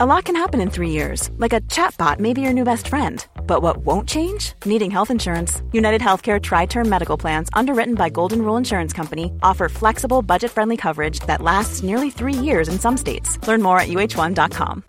[0.00, 2.86] A lot can happen in three years, like a chatbot may be your new best
[2.86, 3.26] friend.
[3.48, 4.52] But what won't change?
[4.64, 5.60] Needing health insurance.
[5.72, 10.52] United Healthcare Tri Term Medical Plans, underwritten by Golden Rule Insurance Company, offer flexible, budget
[10.52, 13.44] friendly coverage that lasts nearly three years in some states.
[13.48, 14.84] Learn more at uh1.com.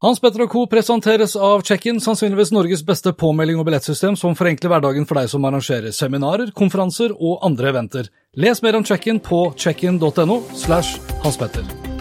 [0.00, 0.66] Hans Petter Co.
[0.66, 5.50] presenteres av Check-in, sannsynligvis Norges beste påmelding og billettsystem som forenkler hverdagen for deg som
[5.50, 8.10] arrangerer seminarer, konferanser og andre eventer.
[8.38, 11.91] Les mer om Check-in på checkin.no slash Hans.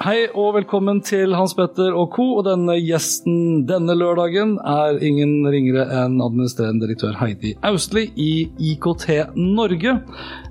[0.00, 2.24] Hei og velkommen til Hans Petter og co.
[2.38, 9.04] Og denne gjesten denne lørdagen er ingen ringere enn administrerende direktør Heidi Austli i IKT
[9.36, 9.92] Norge.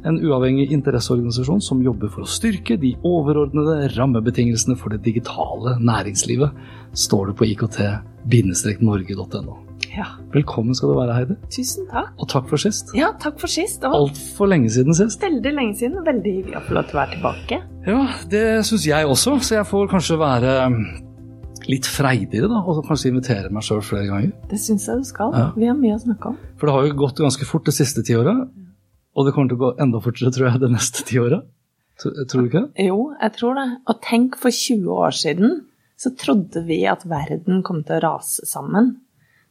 [0.06, 6.54] En uavhengig interesseorganisasjon som jobber for å styrke de overordnede rammebetingelsene for det digitale næringslivet,
[6.94, 9.58] står det på ikt-norge.no.
[9.90, 11.36] Ja, Velkommen skal du være, Heidi.
[11.50, 12.12] tusen takk.
[12.22, 12.92] Og takk for sist.
[12.98, 13.84] Ja, takk for sist.
[13.88, 15.22] Og Altfor lenge siden sist.
[15.24, 16.04] veldig lenge siden.
[16.06, 17.60] Veldig hyggelig å få lov til å være tilbake.
[17.88, 20.78] Ja, det syns jeg også, så jeg får kanskje være um,
[21.70, 24.32] litt freidigere, da, og kanskje invitere meg sjøl flere ganger.
[24.52, 25.34] Det syns jeg du skal.
[25.34, 25.48] Ja.
[25.58, 26.38] Vi har mye å snakke om.
[26.60, 28.46] For det har jo gått ganske fort det siste tiåret,
[29.18, 31.50] og det kommer til å gå enda fortere, tror jeg, det neste tiåret.
[32.00, 32.86] Tror du ikke det?
[32.88, 33.68] Jo, jeg tror det.
[33.92, 35.58] Og tenk, for 20 år siden
[36.00, 38.94] så trodde vi at verden kom til å rase sammen.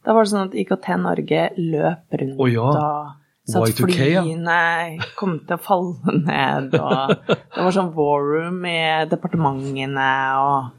[0.05, 2.67] Da var det sånn at IKT Norge løp rundt oh, ja.
[2.69, 3.15] og
[3.49, 4.59] så at flyene
[5.17, 10.75] kom til å falle ned, og det var sånn war room i departementene og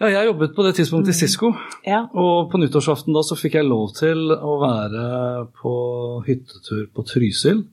[0.00, 1.52] Ja, jeg jobbet på det tidspunktet i Cisco,
[1.84, 2.06] Ja.
[2.16, 5.04] og på nyttårsaften da så fikk jeg lov til å være
[5.60, 5.74] på
[6.24, 7.66] hyttetur på Trysil,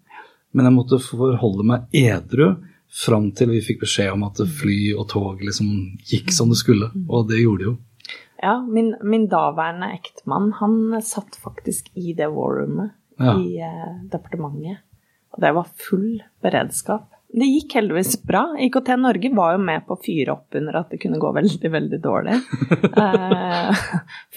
[0.51, 2.57] men jeg måtte forholde meg edru
[2.91, 5.71] fram til vi fikk beskjed om at fly og tog liksom
[6.07, 7.75] gikk som det skulle, og det gjorde det jo.
[8.43, 13.33] Ja, min, min daværende ektemann, han satt faktisk i det war roomet Ja.
[13.39, 14.83] i eh, departementet.
[15.33, 17.07] Og det var full beredskap.
[17.33, 18.43] Det gikk heldigvis bra.
[18.63, 21.71] IKT Norge var jo med på å fyre opp under at det kunne gå veldig,
[21.73, 22.37] veldig dårlig.
[23.03, 23.81] eh,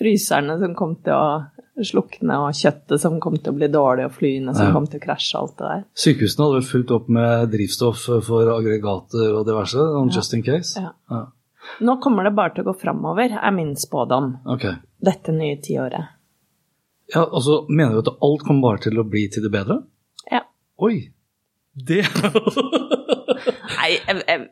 [0.01, 4.17] fryserne som kom til å slukne, og kjøttet som kom til å bli dårlig, og
[4.19, 4.73] flyene som Ja.
[4.75, 5.85] kom til å krasje, alt det der.
[5.97, 10.75] Sykehusene hadde vel fulgt opp med drivstoff for aggregater og diverse, sånn just in case.
[10.81, 10.91] Ja.
[11.81, 14.33] Nå kommer det bare til å gå framover, er min spådom.
[14.57, 14.81] Okay.
[15.01, 16.17] Dette nye tiåret.
[17.15, 19.81] Ja, altså, mener du at alt kommer bare til å bli til det bedre?
[20.31, 20.45] Ja.
[20.83, 21.09] Oi!
[21.71, 22.03] Det
[23.81, 24.47] Nei, jeg, jeg,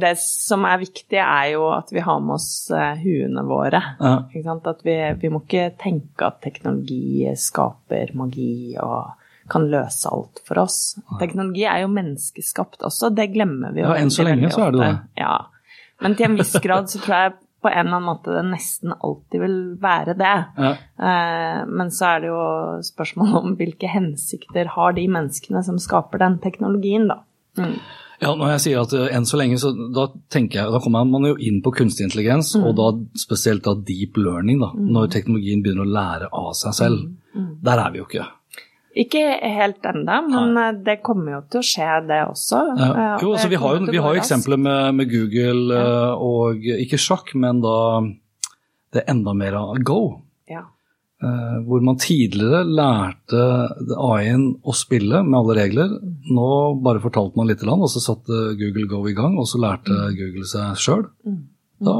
[0.00, 3.82] det som er viktig, er jo at vi har med oss eh, huene våre.
[3.98, 4.14] Ja.
[4.30, 4.68] Ikke sant?
[4.70, 9.16] At vi, vi må ikke tenke at teknologi skaper magi og
[9.50, 10.96] kan løse alt for oss.
[11.20, 14.74] Teknologi er jo menneskeskapt også, det glemmer vi jo Ja, enn så lenge så er
[14.74, 14.94] det det.
[15.22, 15.36] Ja.
[16.04, 17.36] Men til en viss grad så tror jeg
[17.66, 20.34] på en eller annen måte det nesten alltid vil være det.
[20.60, 20.72] Ja.
[21.08, 22.40] Eh, Men så er det jo
[22.86, 27.22] spørsmål om hvilke hensikter har de menneskene som skaper den teknologien, da.
[27.58, 27.78] Mm.
[28.20, 31.04] Ja, når jeg sier at uh, enn så lenge, så da tenker jeg, da kommer
[31.08, 32.86] man jo inn på kunstig intelligens, og da
[33.20, 37.02] spesielt da deep learning, da, når teknologien begynner å lære av seg selv.
[37.66, 38.24] Der er vi jo ikke.
[38.96, 40.68] Ikke helt ennå, men Nei.
[40.86, 42.60] det kommer jo til å skje, det også.
[42.80, 42.86] Ja.
[42.88, 46.14] Eh, Jo, altså, så vi har jo, vi har eksempler med, med Google ja.
[46.16, 47.76] og ikke sjakk, men da
[48.94, 50.00] det er enda mer av Go.
[50.48, 50.62] Ja.
[51.16, 53.42] Eh, hvor man tidligere lærte
[53.96, 55.92] AI-en å spille med alle regler.
[56.32, 56.48] Nå
[56.84, 60.48] bare fortalte man litt, og så satte Google Go i gang, og så lærte Google
[60.48, 61.04] seg sjøl.
[61.84, 61.96] Da,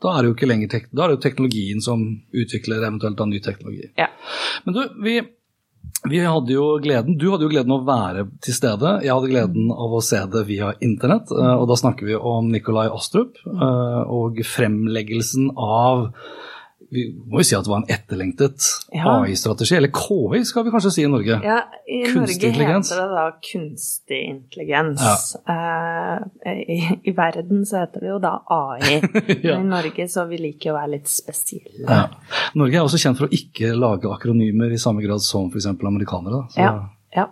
[0.00, 3.28] da er det jo ikke lenger da er det jo teknologien som utvikler eventuelt av
[3.28, 3.90] ny teknologi.
[4.00, 4.08] Ja.
[4.64, 5.18] Men du, vi,
[6.08, 8.92] vi hadde jo gleden, Du hadde jo gleden av å være til stede.
[9.04, 11.30] Jeg hadde gleden av å se det via internett.
[11.30, 16.14] eh, Og da snakker vi om Nikolai Astrup eh, og fremleggelsen av
[16.90, 19.04] vi må jo si at det var en etterlengtet Ja.
[19.20, 21.36] AI-strategi, eller KI skal vi kanskje si i Norge.
[21.46, 25.04] Ja, I Kunstig Norge heter det da kunstig intelligens.
[25.48, 26.78] Eh, i,
[27.10, 29.00] I verden så heter det jo da AI.
[29.46, 29.56] Ja.
[29.58, 31.86] Men i Norge så vi liker å være litt spesielle.
[31.86, 32.08] Ja.
[32.58, 35.66] Norge er også kjent for å ikke lage akronymer i samme grad som f.eks.
[35.70, 36.40] amerikanere.
[36.42, 36.48] da.
[36.50, 36.72] Så, Ja,
[37.16, 37.26] ja.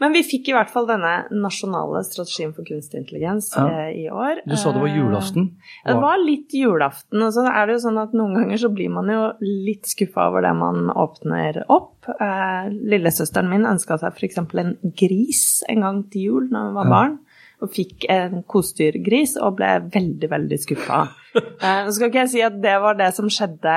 [0.00, 3.66] Men vi fikk i hvert fall denne nasjonale strategien for kunstig intelligens Ja.
[3.66, 4.40] eh, i år.
[4.46, 5.50] Du sa det var Eh, julaften.
[5.84, 8.72] Ja, Det var litt julaften, og så er det jo sånn at noen ganger så
[8.74, 12.08] blir man jo litt skuffa over det man åpner opp.
[12.20, 14.38] Eh, lillesøsteren min ønska seg f.eks.
[14.38, 16.90] en gris en gang til jul når hun var Ja.
[16.90, 17.18] barn,
[17.62, 21.08] og fikk en kosedyrgris og ble veldig, veldig skuffa.
[21.86, 23.76] Nå skal ikke jeg si at det var det som skjedde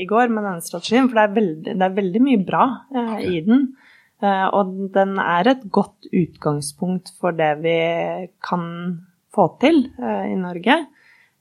[0.00, 2.64] i går med denne strategien, for det er veldig, det er veldig mye bra
[3.20, 3.74] i den.
[4.22, 7.76] Eh, og den er et godt utgangspunkt for det vi
[8.42, 8.64] kan
[9.34, 10.80] få til eh, i Norge.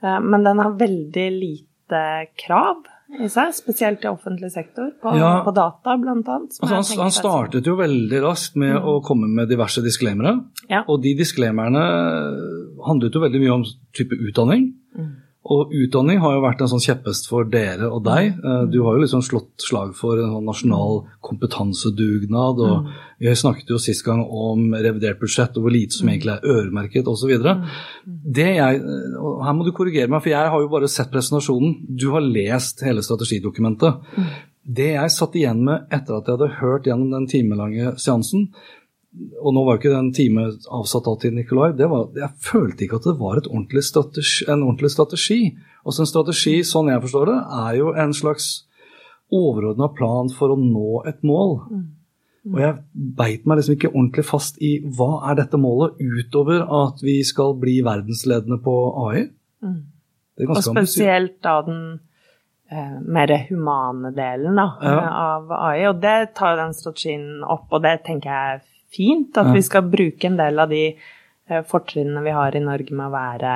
[0.04, 2.04] Eh, men den har veldig lite
[2.38, 2.86] krav.
[3.24, 5.40] i seg, spesielt i offentlig sektor, på, Ja.
[5.46, 6.14] på data bl.a.
[6.28, 10.34] Altså, han, han startet jo veldig raskt med å komme med diverse disclaimere.
[10.68, 10.82] Ja.
[10.92, 11.86] Og de disclaimerne
[12.84, 13.64] handlet jo veldig mye om
[13.96, 14.68] type utdanning.
[15.48, 18.34] Og utdanning har jo vært en sånn kjepphest for dere og deg.
[18.36, 22.60] Eh, Du har jo liksom slått slag for en sånn nasjonal kompetansedugnad.
[22.60, 22.90] Og
[23.20, 27.08] vi snakket jo sist gang om revidert budsjett og hvor lite som egentlig er øremerket
[27.08, 27.32] osv.
[28.36, 31.78] Her må du korrigere meg, for jeg har jo bare sett presentasjonen.
[31.98, 34.04] Du har lest hele strategidokumentet.
[34.68, 38.50] Det jeg satt igjen med etter at jeg hadde hørt gjennom den timelange seansen,
[39.42, 42.86] og nå var jo ikke den time avsatt av til Nikolai, det var, jeg følte
[42.86, 45.42] ikke at det var et ordentlig strategi, en ordentlig strategi.
[45.88, 47.38] Altså En strategi, sånn jeg forstår det,
[47.68, 48.48] er jo en slags
[49.34, 51.58] overordna plan for å nå et mål.
[52.48, 52.78] Og jeg
[53.18, 57.56] beit meg liksom ikke ordentlig fast i hva er dette målet, utover at vi skal
[57.60, 58.76] bli verdensledende på
[59.08, 59.26] AI.
[60.38, 61.82] Det er Og spesielt da den
[62.72, 64.98] eh, mer humane delen da, Ja.
[65.36, 65.88] av AI.
[65.90, 68.64] Og det tar den strategien opp, og det tenker jeg er
[68.98, 69.38] fint.
[69.38, 73.08] At vi skal bruke en del av de eh, fortrinnene vi har i Norge med
[73.08, 73.54] å være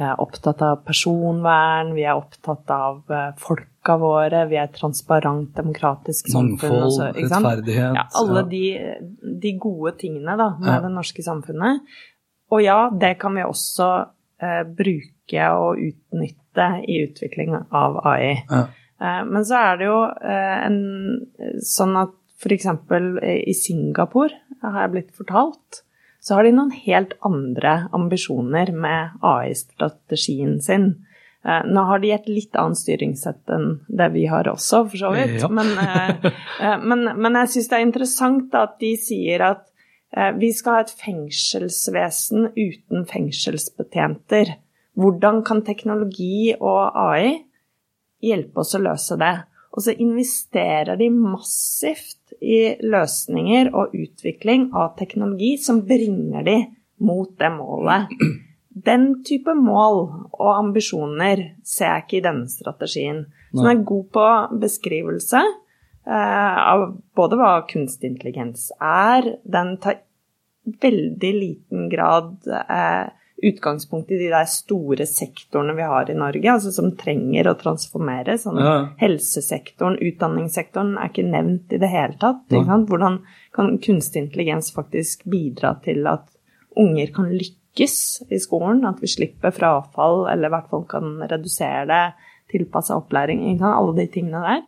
[0.00, 5.52] eh, opptatt av personvern, vi er opptatt av eh, folka våre, vi er et transparent,
[5.56, 6.80] demokratisk samfunn.
[6.80, 7.98] Mangfold, rettferdighet.
[7.98, 8.48] Ja, alle ja.
[8.50, 10.80] de, de gode tingene da, med Ja.
[10.86, 11.86] det norske samfunnet.
[12.50, 13.88] Og ja, det kan vi også
[14.42, 18.40] eh, bruke og utnytte i utvikling av AI.
[18.50, 18.64] Ja.
[19.00, 20.00] Eh, men så er det jo
[20.34, 20.80] en,
[21.64, 22.66] sånn at f.eks.
[23.46, 24.32] i Singapore,
[24.62, 25.82] har jeg blitt fortalt,
[26.20, 30.90] så har de noen helt andre ambisjoner med AI-strategien sin.
[31.44, 35.12] Eh, Nå har de et litt annet styringssett enn det vi har også, for så
[35.16, 35.38] vidt.
[35.40, 35.48] Ja.
[35.48, 39.64] Men, eh, eh, men, men jeg syns det er interessant at de sier at
[40.16, 44.56] eh, vi skal ha et fengselsvesen uten fengselsbetjenter.
[45.00, 47.38] Hvordan kan teknologi og AI
[48.20, 49.36] hjelpe oss å løse det?
[49.70, 56.56] Og så investerer de massivt i løsninger og utvikling av teknologi som bringer de
[57.06, 58.10] mot det målet.
[58.70, 63.24] Den type mål og ambisjoner ser jeg ikke i denne strategien.
[63.54, 64.26] Den er god på
[64.62, 66.86] beskrivelse eh, av
[67.18, 69.34] både hva kunstig intelligens er.
[69.42, 70.00] Den tar
[70.80, 73.10] veldig liten grad eh,
[73.42, 78.36] utgangspunkt i de der store sektorene vi har i Norge, altså som trenger å transformere.
[78.38, 78.88] Sånn Ja.
[79.00, 82.44] Helsesektoren, utdanningssektoren er ikke nevnt i det hele tatt.
[82.50, 83.20] Hvordan
[83.52, 86.28] kan kunstig intelligens faktisk bidra til at
[86.76, 88.84] unger kan lykkes i skolen?
[88.86, 92.14] At vi slipper frafall, eller i hvert fall kan redusere det,
[92.50, 94.62] tilpasse opplæring, alle de tingene der.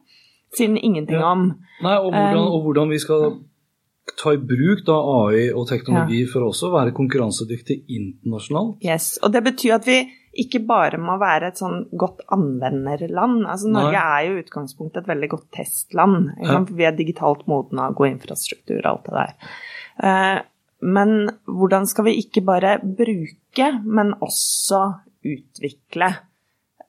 [0.55, 1.33] Siden ingenting Ja.
[1.33, 3.41] om Nei, og hvordan, Um, og hvordan vi skal
[4.23, 8.77] ta i bruk da AI og teknologi for også å være konkurransedyktig internasjonalt.
[8.87, 9.99] Yes, og det betyr at vi
[10.43, 13.43] ikke bare må være et sånn godt anvenderland.
[13.45, 14.05] Altså Norge Nei.
[14.15, 16.31] er jo i utgangspunktet et veldig godt testland.
[16.41, 16.63] Ja.
[16.71, 19.53] Vi er digitalt modne av god infrastruktur og alt det der.
[20.09, 20.39] Eh,
[20.83, 24.81] Men hvordan skal vi ikke bare bruke, men også
[25.23, 26.09] utvikle?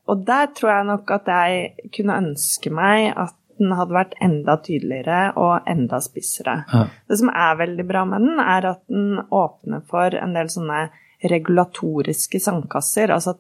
[0.10, 4.58] Og der tror jeg nok at jeg kunne ønske meg at den hadde vært enda
[4.66, 6.58] tydeligere og enda spissere.
[6.74, 6.84] Ja.
[7.10, 10.84] Det som er veldig bra med den, er at den åpner for en del sånne
[11.24, 13.34] regulatoriske sandkasser, altså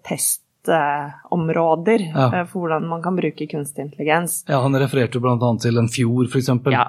[1.03, 2.27] testområder Ja.
[2.39, 4.43] eh, for hvordan man kan bruke kunstig intelligens.
[4.47, 5.57] Ja, Han refererte jo bl.a.
[5.61, 6.49] til en fjord, f.eks.
[6.71, 6.87] Ja,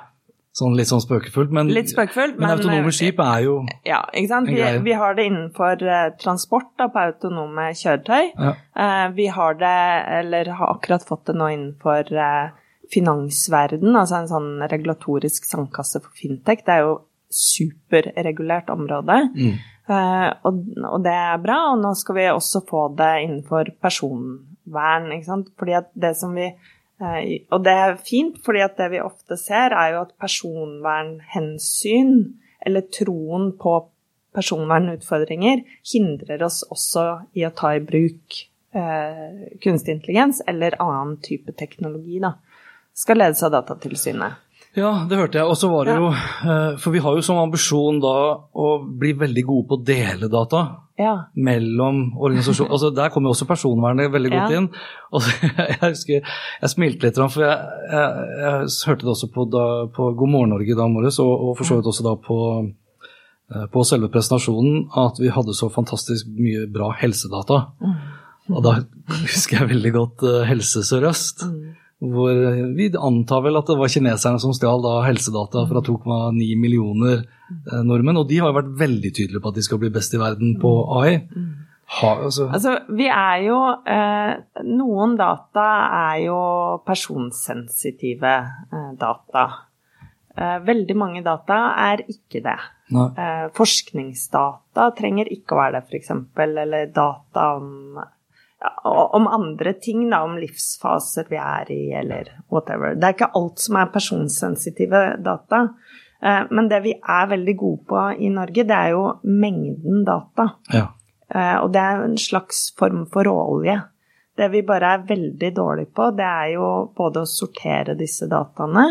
[0.54, 1.50] Sånn litt sånn spøkefullt.
[1.50, 3.54] Men, litt spøkefullt, men men autonome skip er jo
[3.84, 4.46] Ja, ikke sant.
[4.48, 8.30] Vi, vi har det innenfor eh, transport da, på autonome kjøretøy.
[8.38, 9.72] ja, Eh, vi har det,
[10.20, 12.50] eller har akkurat fått det nå innenfor eh,
[12.94, 16.62] finansverden, altså en sånn regulatorisk sandkasse for fintech.
[16.64, 16.94] Det er jo
[17.34, 19.16] superregulert område.
[19.34, 19.54] mm.
[19.84, 25.12] Uh, og, og det er bra, og nå skal vi også få det innenfor personvern,
[25.12, 25.48] ikke sant.
[25.60, 27.20] Fordi at det som vi uh,
[27.52, 32.14] Og det er fint, fordi at det vi ofte ser, er jo at personvernhensyn,
[32.64, 33.72] eller troen på
[34.34, 35.56] personvernutfordringer,
[35.92, 37.04] hindrer oss også
[37.36, 42.32] i å ta i bruk uh, kunstig intelligens eller annen type teknologi, da.
[42.94, 44.40] Skal ledes av Datatilsynet.
[44.78, 45.46] ja, det hørte jeg.
[45.50, 48.12] Og så var det jo eh, For vi har jo som ambisjon da
[48.54, 50.64] å bli veldig gode på å dele data.
[50.94, 51.24] Ja.
[51.34, 52.70] mellom organisasjoner.
[52.70, 54.58] Altså, der kommer jo også personvernet veldig godt Ja.
[54.60, 54.68] inn.
[55.10, 57.56] Og så, jeg husker jeg smilte litt, for jeg,
[57.90, 61.32] jeg, jeg hørte det også på, da, på God morgen Norge i dag morges, og,
[61.48, 62.38] og for så vidt også da på,
[63.50, 67.58] eh, på selve presentasjonen, at vi hadde så fantastisk mye bra helsedata.
[68.54, 68.76] Og da
[69.24, 71.42] husker jeg veldig godt eh, Helse Sør-Øst.
[72.04, 72.38] Hvor
[72.76, 77.82] vi antar vel at det var kineserne som stjal da helsedata fra 2,9 millioner eh,
[77.86, 78.20] nordmenn.
[78.20, 80.74] Og de har vært veldig tydelige på at de skal bli best i verden på
[81.00, 81.14] AI.
[81.94, 84.32] Ha, altså, Altså, vi er jo eh,
[84.64, 85.66] Noen data
[86.08, 86.38] er jo
[86.86, 88.34] personsensitive
[88.72, 89.44] eh, data.
[90.34, 92.58] Eh, veldig mange data er ikke det.
[92.94, 96.10] Eh, forskningsdata trenger ikke å være det, f.eks.
[96.44, 98.00] Eller data om,
[98.64, 102.94] ja, om andre ting, da, om livsfaser vi er i, eller whatever.
[102.96, 105.62] Det er ikke alt som er personsensitive data.
[106.24, 110.48] Eh, men det vi er veldig gode på i Norge, det er jo mengden data.
[110.72, 110.86] Ja.
[111.28, 113.76] Eh, og det er en slags form for råolje.
[114.36, 118.88] Det vi bare er veldig dårlige på, det er jo både å sortere disse dataene,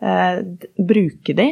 [0.00, 0.42] eh,
[0.78, 1.48] bruke de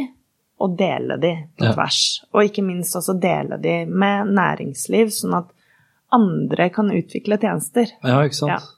[0.60, 1.72] og dele de på Ja.
[1.74, 2.24] tvers.
[2.32, 5.50] Og ikke minst også dele de med næringsliv, sånn at
[6.16, 7.92] andre kan utvikle tjenester.
[8.02, 8.56] ja, ikke sant.
[8.56, 8.72] Ja.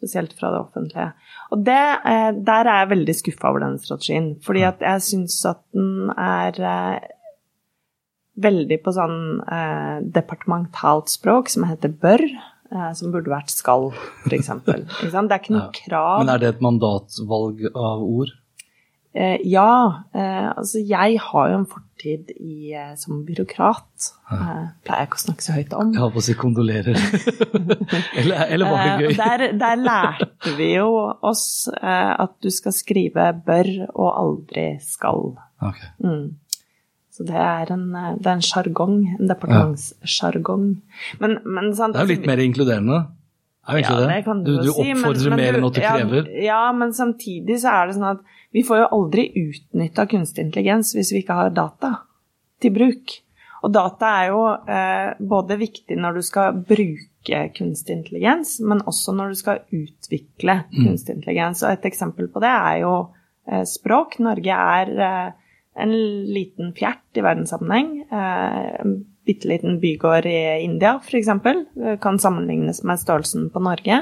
[0.00, 1.10] Spesielt fra det offentlige.
[1.52, 4.30] Og det, eh, der er jeg veldig skuffa over den strategien.
[4.44, 7.10] Fordi at jeg syns at den er eh,
[8.40, 13.90] veldig på sånn eh, departementalt språk som heter bør, eh, som burde vært skal,
[14.24, 14.52] f.eks.
[14.66, 16.22] Det er ikke noe krav.
[16.22, 18.32] Men er det et mandatvalg av ord?
[19.10, 24.10] Eh, ja, eh, altså jeg har jo en fortid i, eh, som byråkrat.
[24.30, 25.90] Eh, pleier jeg ikke å snakke så høyt om.
[25.96, 27.00] Jeg holdt på å si kondolerer.
[28.20, 29.16] eller, eller var det gøy?
[29.18, 30.92] der, der lærte vi jo
[31.26, 35.32] oss at du skal skrive bør og aldri skal.
[35.58, 35.90] Okay.
[36.06, 36.36] Mm.
[37.10, 40.68] Så det er en, det er en sjargong, en departementssjargong.
[41.20, 43.00] Men, men sant, Det er jo litt mer inkluderende.
[43.70, 44.20] Er jo ja, det det?
[44.24, 46.30] kan du, Du, du si, men- oppfordrer men mer enn at du ja, krever.
[46.46, 48.22] Ja, men samtidig så er det sånn at
[48.52, 51.92] vi får jo aldri utnytta kunstig intelligens hvis vi ikke har data
[52.60, 53.20] til bruk.
[53.62, 54.40] Og data er jo
[54.72, 60.62] eh, både viktig når du skal bruke kunstig intelligens, men også når du skal utvikle
[60.70, 60.86] Mm.
[60.86, 61.62] kunstig intelligens.
[61.62, 62.94] Og et eksempel på det er jo
[63.50, 64.18] eh, språk.
[64.24, 65.32] Norge er eh,
[65.76, 65.92] en
[66.32, 67.92] liten fjert i verdenssammenheng.
[68.10, 68.96] Eh, en
[69.28, 71.28] bitte liten bygård i India, f.eks.,
[72.00, 74.00] kan sammenlignes med størrelsen på Norge.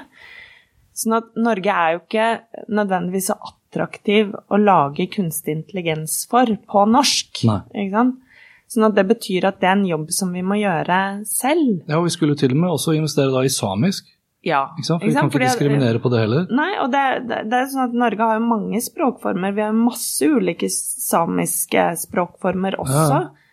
[0.95, 2.29] Sånn at Norge er jo ikke
[2.71, 3.37] nødvendigvis så
[3.69, 7.45] attraktiv å lage kunstig intelligens for på norsk.
[7.49, 7.61] Nei.
[7.85, 8.25] Ikke sant?
[8.69, 11.85] Sånn at det betyr at det er en jobb som vi må gjøre selv.
[11.89, 14.11] Ja, og vi skulle til og med også investere da i samisk.
[14.45, 14.67] Ja.
[14.77, 15.01] Ikke sant?
[15.01, 16.45] For vi kan ikke Fordi diskriminere på det heller.
[16.53, 19.57] Nei, og det, det, det er sånn at Norge har jo mange språkformer.
[19.57, 23.23] Vi har masse ulike samiske språkformer også.
[23.23, 23.48] Eh,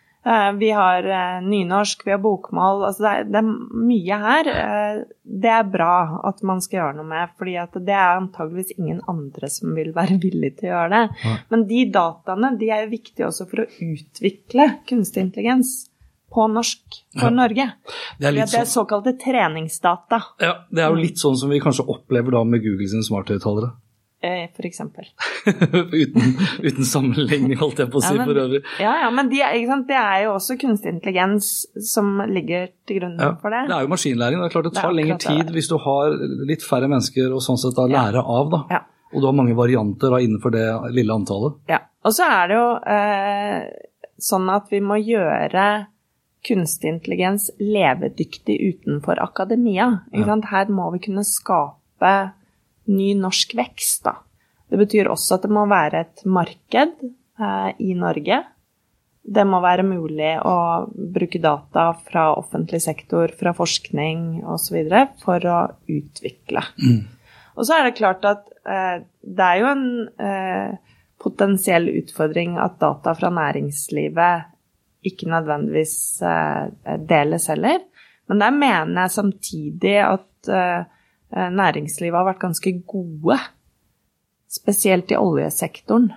[0.58, 2.80] Vi har eh, nynorsk, vi har bokmål.
[2.88, 3.50] Altså det, er, det er
[3.86, 4.48] mye her.
[4.50, 5.92] Eh, Det er bra
[6.26, 7.54] at man skal gjøre noe med, fordi
[7.86, 11.34] det er antageligvis ingen andre som vil være villig til å gjøre det.
[11.50, 15.76] Men de dataene de er jo viktige også for å utvikle kunstig intelligens
[16.34, 17.34] på norsk for Ja.
[17.38, 17.64] Norge.
[18.18, 21.48] Det er litt det er sånn, såkalte treningsdata, ja, det er jo litt sånn som
[21.54, 23.70] vi kanskje opplever da med Google sine smarthøyttalere.
[24.26, 25.06] Eh, for eksempel.
[26.02, 28.60] uten, uten sammenligning, holdt jeg på å si Ja, men- for øvrig.
[28.82, 29.40] Ja, ja, men de,
[29.88, 31.50] det er jo også kunstig intelligens
[31.92, 33.64] som ligger til grunn Ja, for det.
[33.70, 34.42] det er jo maskinlæring.
[34.42, 36.18] Det er klart det Det tar lengre tid hvis du har
[36.50, 38.62] litt færre mennesker å sånn sett da lære av, da.
[38.76, 38.84] Ja.
[39.14, 40.66] Og du har mange varianter da innenfor det
[40.96, 41.60] lille antallet.
[41.70, 41.84] Ja.
[42.06, 43.60] Og så er det jo eh,
[44.22, 45.66] sånn at vi må gjøre
[46.46, 49.88] kunstig intelligens levedyktig utenfor akademia.
[50.14, 52.12] Her må vi kunne skape
[52.92, 54.16] ny norsk vekst, da.
[54.66, 58.40] Det betyr også at det må være et marked eh, i Norge.
[59.26, 64.80] Det må være mulig å bruke data fra offentlig sektor, fra forskning osv.
[65.22, 66.62] for å utvikle.
[67.56, 69.86] Og så er det klart at eh, det er jo en
[70.20, 70.76] eh,
[71.22, 74.52] potensiell utfordring at data fra næringslivet
[75.06, 77.80] ikke nødvendigvis eh, deles heller.
[78.28, 80.84] Men der mener jeg samtidig at eh,
[81.30, 83.38] næringslivet har vært ganske gode,
[84.50, 86.12] spesielt i oljesektoren,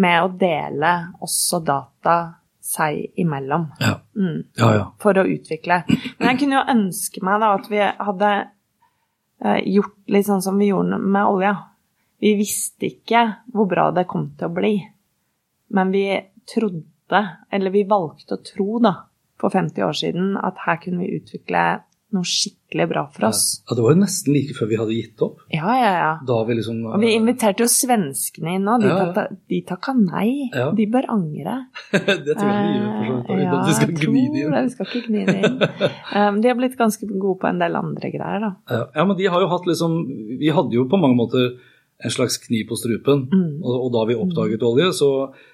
[0.00, 0.92] med å dele
[1.24, 2.18] også data
[2.60, 4.68] seg imellom Ja, mm, ja.
[4.76, 4.84] ja.
[5.00, 5.82] for å utvikle.
[6.18, 10.60] Men jeg kunne jo ønske meg da at vi hadde eh, gjort litt sånn som
[10.60, 11.54] vi gjorde med olja.
[12.20, 13.24] Vi visste ikke
[13.54, 14.74] hvor bra det kom til å bli,
[15.72, 16.04] men vi
[16.50, 18.94] trodde, eller vi valgte å tro da,
[19.40, 21.62] for 50 år siden, at her kunne vi utvikle
[22.16, 23.62] noe skikkelig bra for oss.
[23.68, 23.74] ja.
[23.76, 25.40] Det var jo nesten like før vi hadde gitt opp.
[25.52, 26.10] Ja, ja, ja.
[26.26, 28.82] Da vi liksom Og vi inviterte jo svenskene inn òg.
[28.84, 29.26] De, Ja, ja.
[29.54, 30.50] de takka nei.
[30.54, 30.68] Ja.
[30.76, 31.56] De bør angre.
[32.26, 33.56] Det tror jeg vi gjør, for så vidt.
[33.56, 34.68] Eh, skal jeg gni tror det inn.
[34.70, 35.58] Vi skal ikke gni det inn.
[36.14, 38.52] Um, de har blitt ganske gode på en del andre greier, da.
[38.70, 40.00] Ja, Ja, men de har jo hatt liksom
[40.40, 41.52] Vi hadde jo på mange måter
[42.00, 43.26] en slags kniv på strupen.
[43.28, 43.58] Mm.
[43.60, 45.08] Og, og da vi oppdaget olje, så,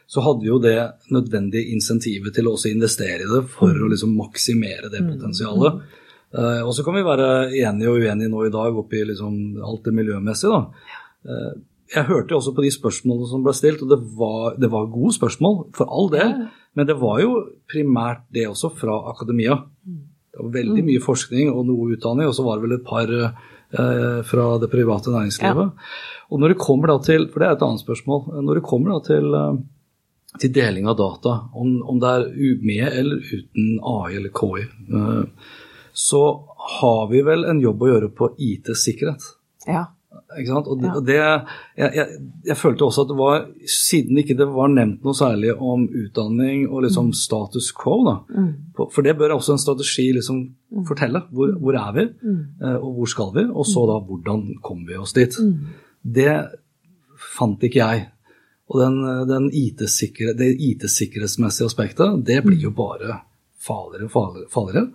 [0.06, 0.76] så hadde vi jo det
[1.10, 3.80] nødvendige insentivet til å også investere i det for Mm.
[3.82, 5.80] å liksom maksimere det potensialet.
[5.82, 6.04] Eh,
[6.34, 9.94] og så kan vi være enige og uenige nå i dag oppi liksom alt det
[9.94, 10.92] miljømessige, da.
[11.26, 11.56] Eh,
[11.94, 14.88] jeg hørte jo også på de spørsmålene som ble stilt, og det var, det var
[14.90, 16.32] gode spørsmål, for all del.
[16.76, 17.36] Men det var jo
[17.70, 19.60] primært det også fra akademia.
[19.86, 23.12] Det var veldig mye forskning og noe utdanning, og så var det vel et par
[23.14, 25.86] eh, fra det private næringslivet.
[26.26, 28.96] Og når det kommer da til, for det er et annet spørsmål, når det kommer
[28.96, 29.62] da til, eh,
[30.42, 32.26] til deling av data, om, om det er
[32.66, 35.54] med eller uten AI eller KI, eh,
[35.96, 36.22] så
[36.78, 39.22] har vi vel en jobb å gjøre på IT-sikkerhet.
[39.66, 39.86] Ja.
[40.36, 40.66] Ikke sant?
[40.72, 41.00] Og det, Ja.
[41.06, 45.16] det jeg, jeg, jeg følte også at det var, siden ikke det var nevnt noe
[45.16, 48.50] særlig om utdanning og liksom status quo, da, Mm.
[48.92, 50.40] for det bør også en strategi liksom
[50.88, 51.22] fortelle.
[51.32, 52.40] Hvor, hvor er vi, Mm.
[52.62, 55.36] eh, og hvor skal vi, og så da hvordan kommer vi oss dit.
[55.40, 55.58] Mm.
[56.04, 56.36] Det
[57.38, 58.08] fant ikke jeg.
[58.68, 58.96] Og den,
[59.28, 63.20] den IT-sikre, det IT-sikkerhetsmessige aspektet, det blir jo bare
[63.62, 64.48] farligere og farligere.
[64.50, 64.88] farligere.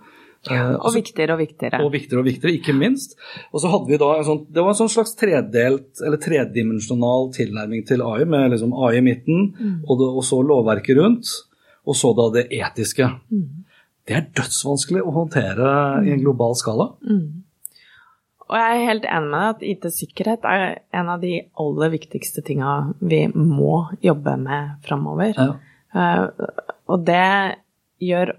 [0.50, 1.78] Eh, Og viktigere og viktigere.
[1.84, 3.14] og viktigere og viktigere, ikke minst.
[3.52, 7.30] Og så hadde vi da en sånn, Det var en sånn slags tredelt, eller tredimensjonal
[7.32, 9.54] tilnærming til AI, med liksom AI i midten,
[9.86, 11.30] og, det, og så lovverket rundt,
[11.86, 13.06] og så da det etiske.
[14.06, 15.70] Det er dødsvanskelig å håndtere
[16.06, 16.90] i en global skala.
[17.06, 17.44] Mm.
[18.52, 22.42] Og jeg er helt enig med deg at IT-sikkerhet er en av de aller viktigste
[22.44, 25.38] tinga vi må jobbe med framover.
[25.38, 25.54] Ja.
[25.94, 26.26] Uh,
[26.90, 27.62] og det
[28.02, 28.34] gjør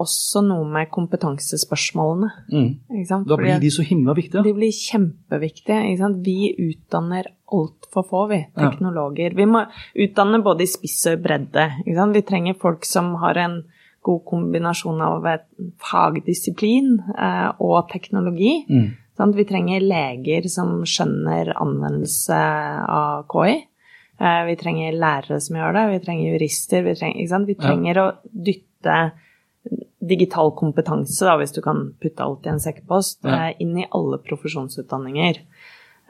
[0.00, 2.30] også noe med kompetansespørsmålene.
[2.52, 2.70] Mm.
[3.28, 4.42] Da blir de så himla viktige.
[4.44, 6.22] de blir kjempeviktige.
[6.24, 8.70] Vi utdanner altfor få, vi, Ja.
[8.70, 9.34] teknologer.
[9.34, 9.66] Vi må
[9.96, 11.68] utdanne både i spiss og i bredde.
[12.14, 13.62] Vi trenger folk som har en
[14.02, 15.26] god kombinasjon av
[15.78, 18.64] fagdisiplin eh, og teknologi.
[18.70, 18.90] Mm.
[19.36, 22.38] Vi trenger leger som skjønner anvendelse
[22.88, 23.58] av KI.
[24.20, 26.82] Eh, Vi trenger lærere som gjør det, vi trenger jurister.
[26.84, 27.46] Vi trenger?
[27.46, 27.66] Vi Ja.
[27.66, 29.12] trenger å dytte
[30.00, 33.48] digital kompetanse, da, hvis du kan putte alt i en sekkepost, Ja.
[33.50, 35.36] eh, inn i alle profesjonsutdanninger.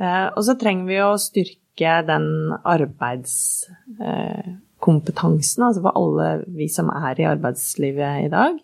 [0.01, 7.15] Eh, Og så trenger vi å styrke den arbeidskompetansen, altså for alle vi som er
[7.21, 8.59] i arbeidslivet i dag.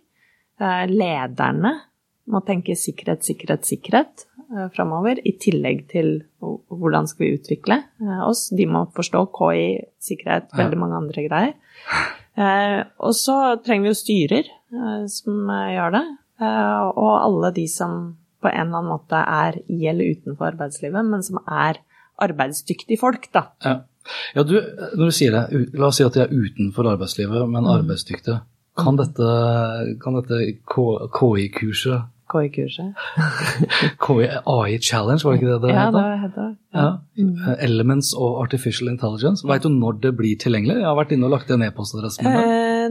[0.61, 1.75] Eh, Lederne
[2.29, 4.25] må tenke sikkerhet, sikkerhet, sikkerhet
[4.77, 7.81] framover, i tillegg til hvordan skal vi utvikle
[8.23, 8.45] oss.
[8.55, 9.65] De må forstå KI,
[9.99, 11.55] sikkerhet, veldig mange andre greier.
[13.03, 14.45] Og så trenger vi jo styrer
[15.13, 16.05] som eh, gjør det,
[16.41, 21.05] eh, og alle de som på en eller annen måte er i eller utenfor arbeidslivet,
[21.09, 21.79] men som er
[22.23, 23.47] arbeidsdyktige folk, da.
[23.65, 23.77] Ja.
[24.37, 24.57] ja, du,
[24.97, 28.41] når du sier det, la oss si at de er utenfor arbeidslivet, men arbeidsdyktige.
[28.77, 29.25] Kan dette,
[30.05, 32.97] kan dette KI-kurset, KI-kurset.
[34.05, 35.95] KI AI Challenge, var det ikke det det Ja, het?
[35.95, 36.57] det heter det.
[36.75, 36.87] Ja.
[37.23, 39.47] Eh, Elements of Artificial Intelligence.
[39.49, 40.81] Vet du når det blir tilgjengelig?
[40.83, 42.47] Jeg har vært inne og lagt en e-postadresse med det.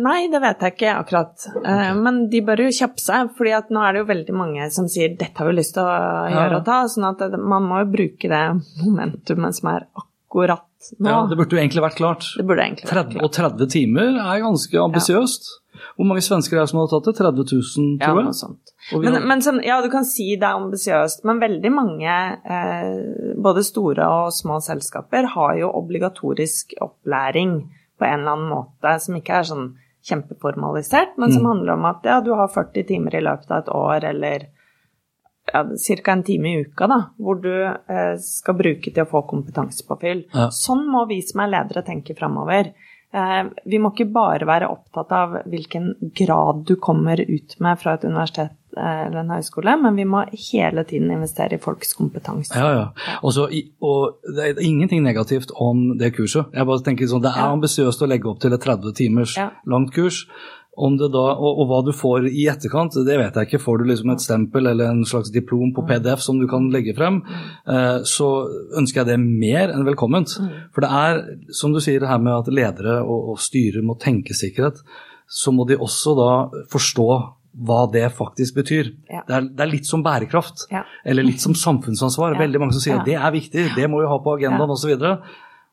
[0.05, 1.47] Nei, det vet jeg ikke akkurat.
[1.65, 4.89] Eh, men de bør jo kjappe seg, fordi nå er det jo veldig mange som
[4.91, 5.95] sier 'dette har vi lyst til å
[6.29, 6.59] gjøre ja.
[6.59, 8.43] og ta', sånn at man må jo bruke det
[8.83, 10.65] momentumet som er akkurat
[10.99, 11.09] nå.
[11.09, 12.27] Ja, det burde jo egentlig vært klart.
[12.37, 15.53] Det burde egentlig vært 30, og 30 timer er ganske ambisiøst.
[15.95, 17.15] Hvor mange svensker er det som har tatt det?
[17.17, 18.25] 30 000, tror jeg?
[18.25, 18.73] Ja, noe sånt.
[19.01, 22.17] Men, men som, ja, du kan si det er ambisiøst, men veldig mange,
[22.57, 27.57] eh, både store og små selskaper, har jo obligatorisk opplæring
[27.99, 29.67] på en eller annen måte, som ikke er sånn
[30.09, 31.49] kjempeformalisert, men som Mm.
[31.51, 34.45] handler om at ja, du har 40 timer i løpet av et år, eller
[35.53, 35.63] ja,
[36.03, 36.11] ca.
[36.11, 40.25] en time i uka, da, hvor du eh, skal bruke til å få kompetansepåfyll.
[40.33, 40.49] Ja.
[40.51, 42.71] Sånn må vi som er ledere tenke framover.
[43.13, 47.93] Eh, vi må ikke bare være opptatt av hvilken grad du kommer ut med fra
[47.93, 52.55] et universitet eller en høyskole, men vi må hele tiden investere i folks kompetanse.
[52.55, 53.15] Ja, ja.
[53.23, 53.47] Også,
[53.81, 56.51] og det er ingenting negativt om det kurset.
[56.53, 57.51] Jeg bare tenker sånn, Det er Ja.
[57.55, 59.49] ambisiøst å legge opp til et 30 timers Ja.
[59.65, 60.25] langt kurs.
[60.77, 63.61] Om det da, og, og hva du får i etterkant, det vet jeg ikke.
[63.63, 66.93] Får du liksom et stempel eller en slags diplom på PDF som du kan legge
[66.97, 67.21] frem,
[67.65, 68.27] eh, så
[68.77, 70.27] ønsker jeg det mer enn velkomment.
[70.73, 71.21] For det er,
[71.53, 74.81] som du sier, det her med at ledere og, og styrer må tenke sikkerhet,
[75.31, 77.07] så må de også da forstå
[77.55, 78.91] hva det faktisk betyr.
[79.09, 79.21] Ja.
[79.27, 80.65] Det, er, det er litt som bærekraft.
[80.71, 80.83] Ja.
[81.05, 82.35] Eller litt som samfunnsansvar.
[82.35, 82.41] Ja.
[82.43, 84.75] Veldig mange som sier at det er viktig, det må vi ha på agendaen Ja.
[84.75, 84.95] osv.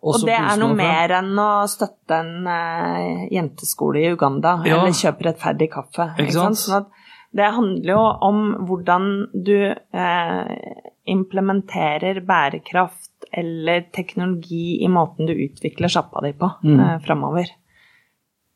[0.02, 5.28] Og det er noe mer enn å støtte en uh, jenteskole i Uganda eller kjøpe
[5.28, 6.08] rettferdig kaffe.
[6.18, 6.58] Ikke sant?
[6.58, 6.88] Sånn at
[7.32, 9.06] det handler jo om hvordan
[9.46, 16.80] du uh, implementerer bærekraft eller teknologi i måten du utvikler sjappa di på Mm.
[16.80, 17.46] Uh, framover.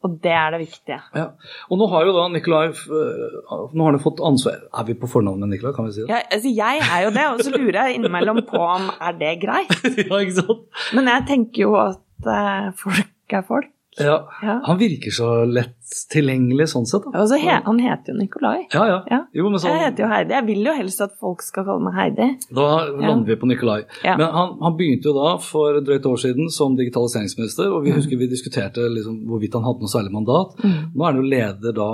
[0.07, 0.99] Og det er det viktige.
[1.17, 1.27] Ja.
[1.71, 3.37] Og nå har jo da Nikolai øh,
[3.75, 6.11] Nå har han fått ansvar Er vi på fornavn med Nikolai, kan vi si det?
[6.13, 9.33] Ja, altså jeg er jo det, og så lurer jeg innimellom på om er det
[9.43, 9.73] greit.
[10.07, 10.67] ja, ikke sant?
[10.97, 13.73] Men jeg tenker jo at eh, folk er folk.
[13.99, 14.17] Ja.
[14.43, 14.55] Ja.
[14.67, 15.73] Han virker så lett
[16.13, 17.05] tilgjengelig sånn sett.
[17.13, 17.23] Da.
[17.23, 18.67] Og he, han heter jo Nikolai.
[18.75, 18.97] Ja, ja.
[19.11, 19.19] Ja.
[19.33, 20.35] Jo, men sånn, Jeg heter jo Heidi.
[20.37, 22.27] Jeg vil jo helst at folk skal kalle meg Heidi.
[22.59, 23.79] Da lander vi på Nikolai.
[24.05, 24.17] Ja.
[24.21, 27.95] Men han, han begynte jo da for et drøyt år siden som digitaliseringsminister, og vi
[27.95, 28.01] Mm.
[28.03, 30.59] husker vi diskuterte liksom hvorvidt han hadde noe særlig mandat.
[30.67, 31.89] Nå er han jo leder da,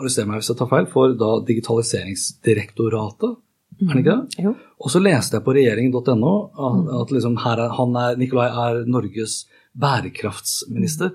[0.00, 1.38] arrester meg hvis jeg tar feil, for da
[2.18, 3.36] Digitaliseringsdirektoratet.
[3.78, 4.42] Er han ikke det?
[4.42, 4.52] Jo.
[4.82, 8.80] Og så leste jeg på regjeringen.no at, at liksom her er, han er, Nikolai er
[8.90, 9.44] Norges
[9.80, 11.10] bærekraftsminister.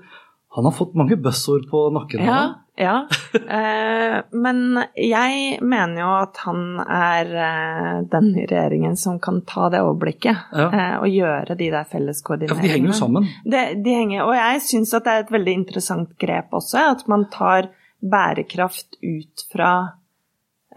[0.54, 2.22] Han har fått mange buzzord på nakken.
[2.24, 3.06] Ja, ja.
[3.34, 4.60] Eh, men
[4.94, 10.68] jeg mener jo at han er eh, den regjeringen som kan ta det overblikket Ja.
[10.68, 12.62] eh, og gjøre de der felleskoordineringene.
[12.62, 13.26] Ja, de henger jo sammen.
[13.42, 17.04] Det, de henger, og jeg syns at det er et veldig interessant grep også, at
[17.10, 17.72] man tar
[18.04, 19.72] bærekraft ut fra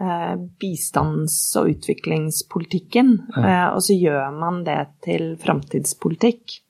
[0.00, 3.68] eh, bistands- og utviklingspolitikken, ja.
[3.74, 6.64] og så gjør man det til framtidspolitikk.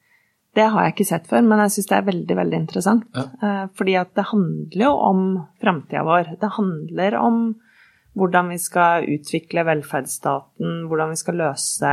[0.58, 3.08] Det har jeg ikke sett før, men jeg syns det er veldig veldig interessant.
[3.14, 3.66] Ja.
[3.78, 5.24] fordi at det handler jo om
[5.62, 6.34] framtida vår.
[6.40, 7.42] Det handler om
[8.18, 11.92] hvordan vi skal utvikle velferdsstaten, hvordan vi skal løse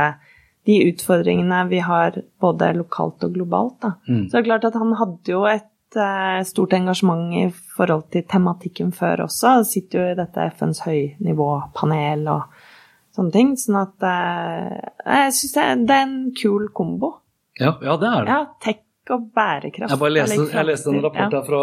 [0.66, 3.78] de utfordringene vi har både lokalt og globalt.
[3.82, 3.92] Da.
[4.26, 7.44] Så det er klart at han hadde jo et eh, stort engasjement i
[7.76, 9.60] forhold til tematikken før også.
[9.60, 12.58] Han sitter jo i dette FNs høynivåpanel og
[13.14, 13.54] sånne ting.
[13.60, 14.74] Sånn at eh,
[15.06, 17.14] jeg syns det, det er en kul kombo.
[17.60, 18.32] Ja, ja det er det.
[18.32, 19.92] Ja, tech og bærekraft.
[19.92, 21.60] Jeg bare leste, jeg leste en rapport her fra,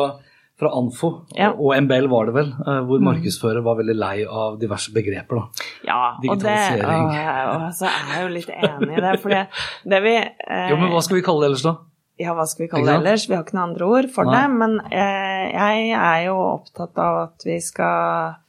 [0.60, 1.52] fra Anfo, Ja.
[1.52, 1.60] Mm.
[1.60, 5.42] og MBL var det vel, eh, hvor markedsfører var veldig lei av diverse begreper.
[5.42, 5.66] da.
[5.86, 9.16] Ja, og det og, og, så er jeg jo litt enig i det.
[9.22, 9.48] For det,
[9.84, 11.76] det vi eh, Jo, men hva skal vi kalle det ellers, da?
[12.22, 13.28] Ja, hva skal vi kalle det ellers?
[13.28, 14.38] Vi har ikke noen andre ord for Nei.
[14.38, 14.58] det.
[14.62, 18.40] Men eh, jeg er jo opptatt av at vi skal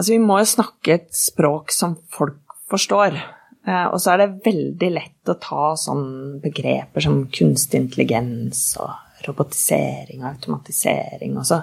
[0.00, 2.38] Altså, vi må jo snakke et språk som folk
[2.72, 3.18] forstår.
[3.66, 8.92] Eh, og så er det veldig lett å ta sånne begreper som kunstig intelligens og
[9.26, 11.60] robotisering og automatisering, og så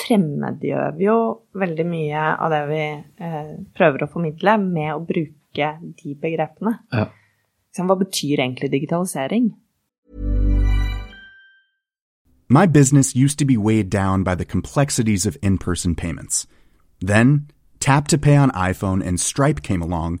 [0.00, 1.16] fremmedgjør vi jo
[1.58, 2.84] veldig mye av det vi
[3.26, 6.76] eh, prøver å formidle, med å bruke de begrepene.
[6.94, 7.08] Ja.
[7.80, 9.50] Hva betyr egentlig digitalisering?
[12.50, 16.46] My business used to be weighed down by the complexities of in person payments.
[17.00, 20.20] Then, Tap to Pay on iPhone and Stripe came along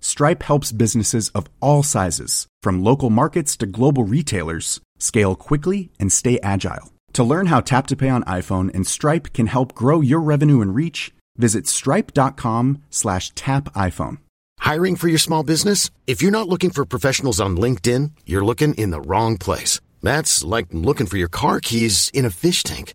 [0.00, 6.12] Stripe helps businesses of all sizes, from local markets to global retailers, scale quickly and
[6.12, 6.92] stay agile.
[7.14, 10.60] To learn how Tap to Pay on iPhone and Stripe can help grow your revenue
[10.60, 14.18] and reach, visit stripe.com slash tap iPhone.
[14.60, 15.90] Hiring for your small business?
[16.06, 19.80] If you're not looking for professionals on LinkedIn, you're looking in the wrong place.
[20.02, 22.94] That's like looking for your car keys in a fish tank.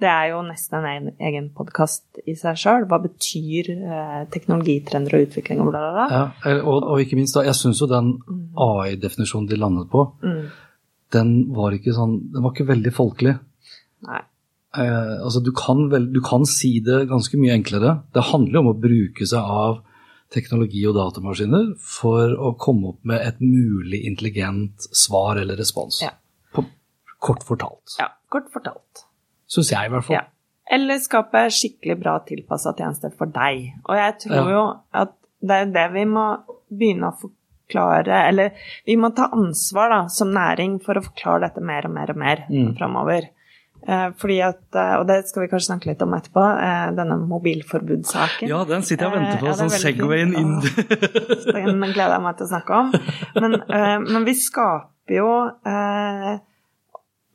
[0.00, 2.86] Det er jo nesten en egen podkast i seg sjøl.
[2.88, 6.06] Hva betyr eh, teknologitrender og utvikling og bla, bla, bla.
[6.14, 8.40] Ja, og, og ikke minst, da, jeg syns jo den Mm.
[8.60, 10.06] AI-definisjonen de landet på,
[11.14, 13.34] den var ikke sånn Den var ikke veldig folkelig.
[14.08, 14.22] Nei.
[14.78, 17.96] Eh, altså, du kan, vel, du kan si det ganske mye enklere.
[18.14, 19.80] Det handler jo om å bruke seg av
[20.30, 26.00] teknologi og datamaskiner for å komme opp med et mulig intelligent svar eller respons.
[26.04, 26.12] Ja.
[26.54, 26.64] På,
[27.18, 27.96] kort fortalt.
[27.98, 29.06] Ja, kort fortalt.
[29.50, 30.14] Syns jeg, i hvert fall.
[30.20, 30.24] Ja.
[30.70, 33.72] Eller skape skikkelig bra tilpassa tjenester for deg.
[33.88, 34.50] Og jeg tror Ja.
[34.54, 36.26] jo at det er det vi må
[36.70, 38.50] begynne å forklare Eller
[38.86, 42.16] vi må ta ansvar da, som næring for å forklare dette mer og mer og
[42.16, 42.76] mer Mm.
[42.78, 43.28] framover.
[43.88, 47.16] Eh, fordi at, eh, og det skal vi kanskje snakke litt om etterpå, eh, denne
[47.26, 48.48] mobilforbudssaken.
[48.48, 52.22] Ja, den sitter jeg og venter på, ja, er sånn Segwayen inn Den gleder jeg
[52.22, 52.92] meg til å snakke om.
[53.40, 55.30] Men, men vi skaper jo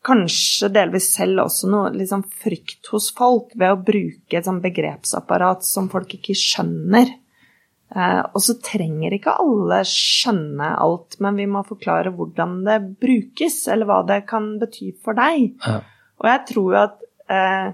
[0.05, 5.65] kanskje delvis selv også noe liksom frykt hos folk ved å bruke et sånn begrepsapparat
[5.65, 7.09] som folk ikke skjønner.
[7.95, 13.63] Eh, og så trenger ikke alle skjønne alt, men vi må forklare hvordan det brukes,
[13.71, 15.55] eller hva det kan bety for deg.
[15.65, 15.81] Ja.
[16.21, 17.67] Og jeg tror jo at eh,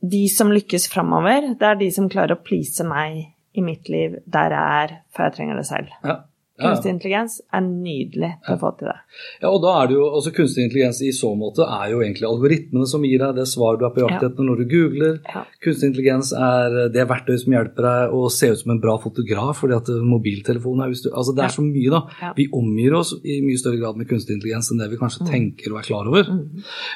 [0.00, 4.20] de som lykkes framover, det er de som klarer å please meg i mitt liv
[4.30, 5.94] der jeg er, før jeg trenger det selv.
[6.06, 6.20] Ja.
[6.60, 8.96] Kunstig intelligens er nydelig til å få til det.
[9.42, 12.28] ja, og da er det jo, altså Kunstig intelligens i så måte er jo egentlig
[12.28, 14.28] algoritmene som gir deg det svaret du er på jakt Ja.
[14.28, 15.20] etter når du googler.
[15.34, 15.44] Ja.
[15.64, 19.56] Kunstig intelligens er det verktøy som hjelper deg å se ut som en bra fotograf,
[19.60, 20.94] fordi at mobiltelefonen er.
[21.14, 22.32] Altså det er så mye, da.
[22.36, 25.30] Vi omgir oss i mye større grad med kunstig intelligens enn det vi kanskje Mm.
[25.30, 26.24] tenker og er klar over.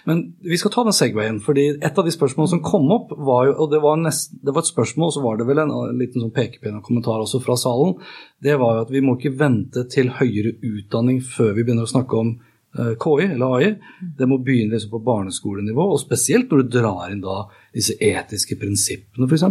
[0.06, 3.46] Men vi skal ta den segwayen, fordi et av de spørsmålene som kom opp, var
[3.46, 5.70] jo, og det var, nest, det var et spørsmål, og så var det vel en,
[5.70, 7.94] en liten sånn pekepinn og kommentar også fra salen,
[8.42, 9.53] det var jo at vi må ikke vente
[9.92, 12.30] til høyere utdanning før vi begynner å snakke om
[12.78, 13.70] eh, KI eller AI.
[14.18, 17.42] Det må begynne liksom på barneskolenivå, og spesielt når du drar inn da
[17.74, 19.46] disse etiske prinsippene f.eks.,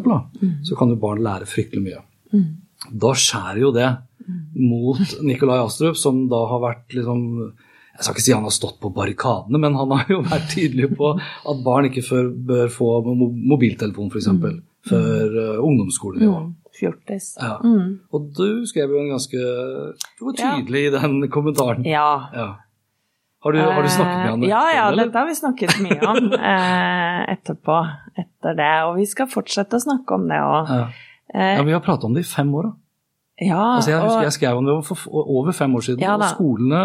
[0.69, 2.01] så kan jo barn lære fryktelig mye.
[2.91, 3.89] Da skjærer jo det
[4.55, 7.23] mot Nikolai Astrup, som da har vært liksom
[7.93, 10.87] jeg skal ikke si han har stått på barrikadene, men han har jo vært tydelig
[10.97, 14.29] på at barn ikke før, bør få mo- mobiltelefon f.eks.
[14.89, 16.39] før uh, ungdomsskolenivå.
[16.41, 16.55] Mm.
[16.73, 17.35] Fjortis.
[17.41, 17.57] Ja.
[18.13, 19.37] Og du skrev jo en ganske
[20.19, 20.51] Du var Ja.
[20.57, 21.83] tydelig i den kommentaren.
[21.85, 22.29] Ja.
[22.33, 22.47] Ja.
[23.43, 24.43] Har, du, har du snakket med han?
[24.43, 25.05] Eh, Ja, ja, eller?
[25.09, 27.77] dette har vi snakket mye om eh, etterpå.
[28.17, 28.71] Etter det.
[28.87, 30.71] Og vi skal fortsette å snakke om det òg.
[30.71, 30.85] Ja.
[31.57, 32.69] ja, vi har pratet om det i fem år.
[32.71, 32.73] da.
[33.43, 35.99] Ja, Altså, jeg husker og- jeg skrev om det for over fem år siden.
[36.01, 36.81] Ja og skolene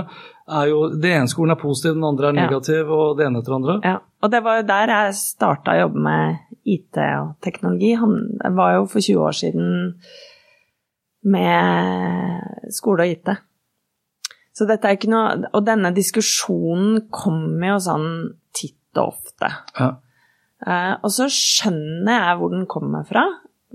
[0.48, 2.46] er jo, Det ene skolen er positiv, den andre er Ja.
[2.48, 3.80] negativ, og det ene etter det andre.
[3.84, 7.94] Ja, og det var jo der jeg starta å jobbe med IT og teknologi.
[7.96, 9.94] Han var jo for 20 år siden
[11.24, 13.36] med skole og IT.
[14.54, 18.08] Så dette er ikke noe Og denne diskusjonen kommer jo sånn
[18.56, 19.50] titt og ofte.
[19.78, 19.92] Ja.
[20.66, 23.22] Uh, og så skjønner jeg hvor den kommer fra,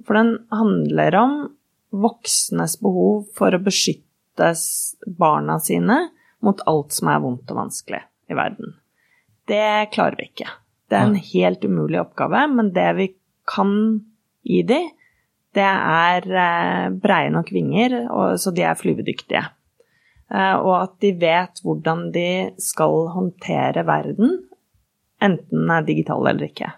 [0.03, 1.35] for den handler om
[1.93, 4.53] voksnes behov for å beskytte
[5.19, 5.99] barna sine
[6.43, 8.01] mot alt som er vondt og vanskelig
[8.31, 8.75] i verden.
[9.47, 10.49] Det klarer vi ikke.
[10.89, 13.07] Det er en helt umulig oppgave, men det vi
[13.49, 13.73] kan
[14.45, 14.79] gi de,
[15.53, 17.95] det er eh, breie nok vinger,
[18.41, 19.43] så de er flyvedyktige.
[20.33, 22.29] Eh, og at de vet hvordan de
[22.61, 24.39] skal håndtere verden,
[25.23, 26.71] enten den er digital eller ikke.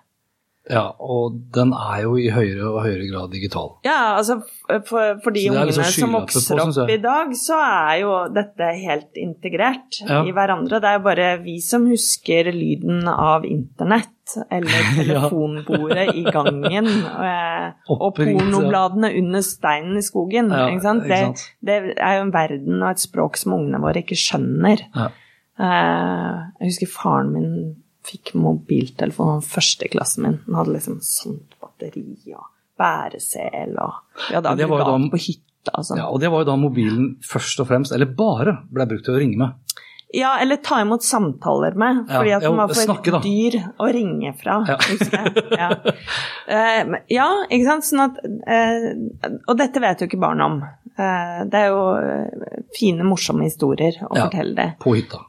[0.69, 3.67] Ja, og den er jo i høyere og høyere grad digital.
[3.85, 4.39] Ja, altså
[4.87, 8.71] for, for de ungene liksom som vokser på, opp i dag, så er jo dette
[8.81, 10.23] helt integrert Ja.
[10.25, 10.79] i hverandre.
[10.81, 14.11] Det er jo bare vi som husker lyden av internett,
[14.49, 20.49] eller telefonbordet i gangen, eh, og pornobladene under steinen i skogen.
[20.49, 21.05] Ja, ikke sant?
[21.05, 21.45] ikke Det, sant.
[21.61, 24.81] det er jo en verden og et språk som ungene våre ikke skjønner.
[24.97, 25.11] Ja.
[25.61, 27.51] Eh, jeg husker faren min
[28.05, 30.39] fikk mobiltelefon, han første i klassen min.
[30.47, 32.45] Han hadde liksom sånt batteri og
[32.79, 35.97] bæresel og Vi hadde aggregat på hytta og sånn.
[36.01, 39.15] Ja, og det var jo da mobilen først og fremst, eller bare, ble brukt til
[39.15, 39.81] å ringe med.
[40.15, 44.31] Ja, eller ta imot samtaler med, fordi at den var for snakke, dyr å ringe
[44.39, 44.77] fra, Ja.
[44.79, 45.43] husker jeg.
[45.59, 45.69] Ja.
[46.45, 47.87] Uh, ja, ikke sant.
[47.89, 50.59] Sånn at, uh, og dette vet jo ikke barn om.
[50.95, 51.81] Uh, det er jo
[52.77, 54.27] fine, morsomme historier å Ja.
[54.29, 54.69] fortelle det.
[54.79, 55.19] På hytta.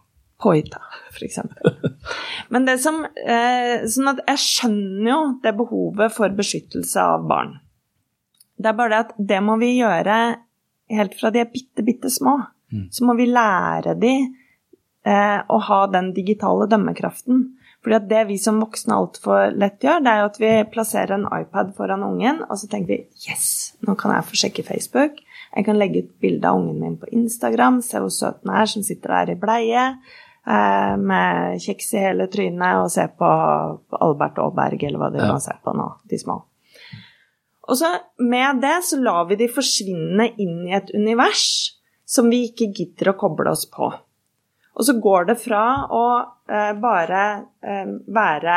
[0.45, 1.39] Hytta, f.eks.
[2.53, 7.55] Men det som eh, Sånn at jeg skjønner jo det behovet for beskyttelse av barn.
[8.57, 10.19] Det er bare det at det må vi gjøre
[10.97, 12.39] helt fra de er bitte, bitte små.
[12.91, 14.13] Så må vi lære de
[15.07, 17.45] eh, å ha den digitale dømmekraften.
[17.85, 21.15] Fordi at det vi som voksne altfor lett gjør, det er jo at vi plasserer
[21.15, 25.21] en iPad foran ungen, og så tenker vi yes, nå kan jeg få sjekke Facebook.
[25.55, 28.73] Jeg kan legge ut bilde av ungen min på Instagram, se hvor søt den er
[28.73, 29.85] som sitter der i bleie,
[30.47, 33.31] med kjeks i hele trynet, og se på
[33.99, 35.33] Albert Aaberg, eller hva de Ja.
[35.33, 36.37] nå ser på nå, de små.
[37.67, 37.89] Og så
[38.23, 41.73] med det så lar vi de forsvinne inn i et univers
[42.07, 43.89] som vi ikke gidder å koble oss på.
[44.77, 46.05] Og så går det fra å
[46.49, 47.23] eh, bare
[47.65, 48.57] eh, være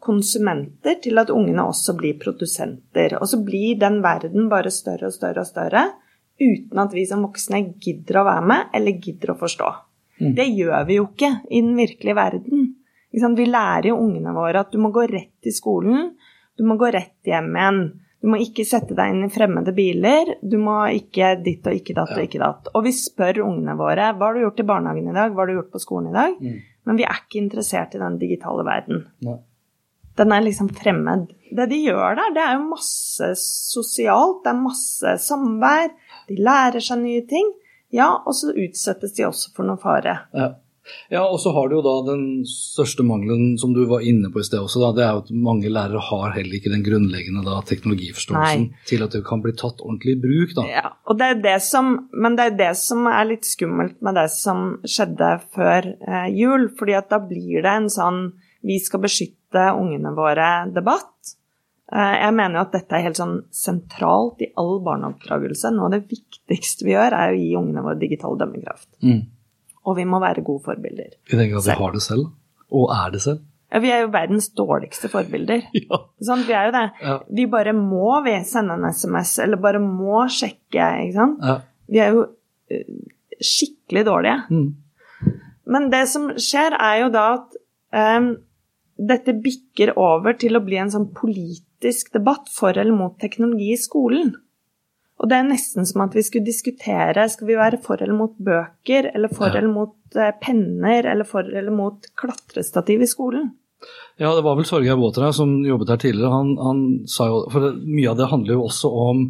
[0.00, 3.18] konsumenter til at ungene også blir produsenter.
[3.20, 5.84] Og så blir den verden bare større og større og større
[6.40, 9.70] uten at vi som voksne gidder å være med eller gidder å forstå.
[10.20, 12.68] Det gjør vi jo ikke i den virkelige verden.
[13.10, 16.12] Vi lærer jo ungene våre at du må gå rett til skolen,
[16.58, 17.82] du må gå rett hjem igjen.
[18.20, 21.94] Du må ikke sette deg inn i fremmede biler, du må ikke ditt og ikke
[21.96, 22.66] datt og ikke datt.
[22.76, 25.48] Og vi spør ungene våre hva har du gjort i barnehagen i dag, hva har
[25.48, 26.34] du gjort på skolen i dag?
[26.84, 29.06] Men vi er ikke interessert i den digitale verden.
[29.24, 29.38] Nei.
[30.20, 31.30] Den er liksom fremmed.
[31.56, 35.88] Det de gjør der, det er jo masse sosialt, det er masse samvær,
[36.28, 37.48] de lærer seg nye ting.
[37.94, 40.16] Ja, og så utsettes de også for noe fare.
[40.36, 40.48] Ja.
[41.10, 44.42] ja, og så har du jo da den største mangelen som du var inne på
[44.42, 47.42] i sted også, da, det er jo at mange lærere har heller ikke den grunnleggende
[47.46, 48.84] da, teknologiforståelsen Nei.
[48.88, 50.54] til at det kan bli tatt ordentlig i bruk.
[50.60, 50.68] Da.
[50.70, 54.18] Ja, og det er det som, men det er det som er litt skummelt med
[54.20, 58.22] det som skjedde før eh, jul, fordi at da blir det en sånn
[58.66, 61.36] vi skal beskytte ungene våre-debatt.
[61.92, 65.72] Eh, Jeg mener jo at dette er helt sånn sentralt i all barneoppdragelse.
[65.74, 68.88] Noe av det viktigste vi gjør, er å gi ungene våre digital dømmekraft.
[69.02, 69.22] Mm.
[69.90, 71.14] Og vi må være gode forbilder.
[71.32, 72.30] I den at vi har det selv,
[72.70, 73.46] og er det selv.
[73.70, 75.62] Ja, vi er jo verdens dårligste forbilder.
[75.80, 75.98] Ja.
[76.26, 76.84] Sånn, vi er jo det.
[77.06, 77.16] Ja.
[77.38, 81.42] Vi bare må vi sende en SMS, eller bare må sjekke, ikke sant.
[81.46, 81.56] Ja.
[81.90, 82.24] Vi er jo
[82.70, 82.86] eh,
[83.40, 84.38] skikkelig dårlige.
[84.50, 85.36] Mm.
[85.70, 87.58] Men det som skjer, er jo da at
[87.94, 88.30] em,
[89.00, 93.80] dette bikker over til å bli en sånn politisk debatt for eller mot teknologi i
[93.80, 94.34] skolen.
[95.20, 98.36] Og det er nesten som at vi skulle diskutere skal vi være for eller mot
[98.40, 99.58] bøker, eller for Ja.
[99.58, 103.50] eller mot eh, penner, eller for eller mot klatrestativ i skolen.
[104.20, 106.32] Ja, det var vel Torgeir Båter som jobbet her tidligere.
[106.32, 109.22] Han, han sa jo For mye av det handler jo også om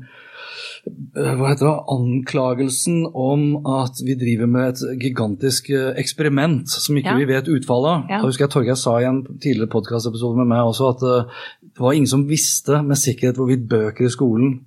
[1.14, 7.10] hva heter det, anklagelsen om at vi driver med et gigantisk eh, eksperiment som ikke
[7.12, 7.18] Ja.
[7.18, 8.04] vi vet utfallet av.
[8.08, 8.20] Ja.
[8.20, 11.40] Da husker jeg Torgeir sa i en tidligere podkastepisode med meg også at eh,
[11.70, 14.60] det var ingen som visste med sikkerhet hvorvidt bøker i skolen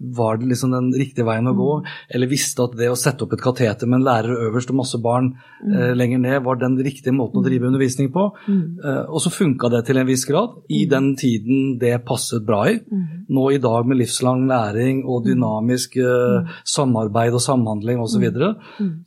[0.00, 1.68] var det liksom den riktige veien å gå,
[2.14, 4.98] eller visste at det å sette opp et kateter med en lærer øverst og masse
[5.02, 5.32] barn
[5.66, 8.30] eh, lenger ned var den riktige måten å drive undervisning på.
[8.48, 12.64] Eh, og så funka det til en viss grad i den tiden det passet bra
[12.70, 12.78] i.
[13.30, 18.48] Nå i dag med livslang læring og dynamisk eh, samarbeid og samhandling osv., så, videre,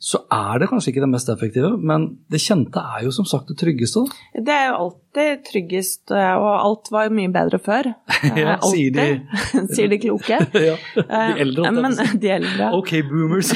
[0.00, 3.50] så er det kanskje ikke det mest effektive, men det kjente er jo som sagt
[3.52, 4.04] det tryggeste.
[4.34, 7.92] Det er jo alltid tryggest, eh, og alt var jo mye bedre før.
[8.24, 9.04] Eh, Ja, sier de.
[9.76, 10.38] sier de kloke.
[10.68, 11.66] ja, de eldre.
[11.68, 12.70] Eh, Men, de eldre.
[12.78, 13.52] Ok, boomers.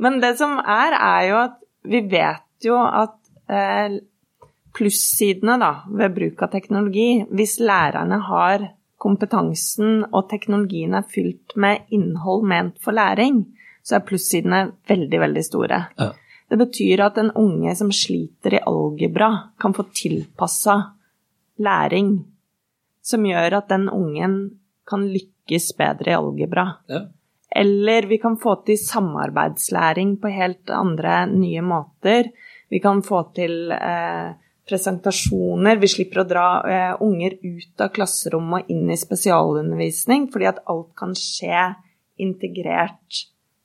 [0.00, 3.18] Men det som er, er jo at vi vet jo at
[3.52, 3.98] eh,
[4.74, 8.66] plussidene da, ved bruk av teknologi, hvis lærerne har
[9.04, 13.44] kompetansen og teknologien er fylt med innhold ment for læring,
[13.84, 15.80] så er plussidene veldig, veldig store.
[16.00, 16.12] Ja.
[16.48, 20.78] Det betyr at en unge som sliter i algebra, kan få tilpassa
[21.60, 22.16] læring
[23.04, 24.38] som gjør at den ungen
[24.88, 26.70] kan lykkes bedre i algebra.
[26.88, 27.04] ja.
[27.54, 32.32] Eller vi kan få til samarbeidslæring på helt andre, nye måter.
[32.68, 34.32] Vi kan få til eh,
[34.68, 35.76] presentasjoner.
[35.76, 40.62] Vi slipper å dra eh, unger ut av klasserommet og inn i spesialundervisning, fordi at
[40.70, 41.74] alt kan skje
[42.22, 43.24] integrert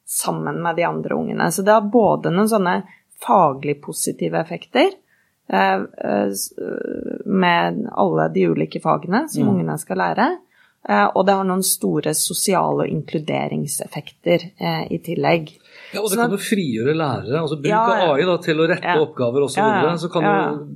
[0.10, 1.52] sammen med de andre ungene.
[1.52, 2.76] Så det har både noen sånne
[3.22, 4.90] faglig positive effekter
[5.52, 6.32] eh, eh,
[7.26, 10.30] med alle de ulike fagene som ungene skal lære.
[10.90, 15.52] Eh, Og det har noen store sosiale og inkluderingseffekter eh, i tillegg.
[15.90, 17.40] Ja, og det Sånn kan jo frigjøre lærere.
[17.40, 18.10] altså Bruk av ja.
[18.14, 19.58] AI da, til å rette oppgaver osv.
[19.58, 20.36] Så, Ja, så kan jo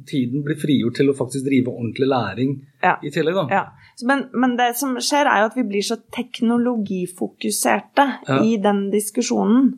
[0.09, 3.37] tiden bli frigjort til å faktisk drive ordentlig læring i tillegg.
[3.37, 3.45] da.
[3.51, 3.63] Ja.
[4.09, 8.07] Men, men det som skjer, er jo at vi blir så teknologifokuserte
[8.41, 9.75] i den diskusjonen.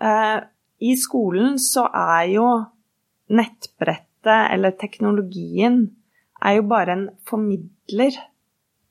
[0.00, 0.40] Uh,
[0.80, 2.48] I skolen så er jo
[3.28, 5.90] nettbrettet, eller teknologien,
[6.44, 8.16] er jo bare en formidler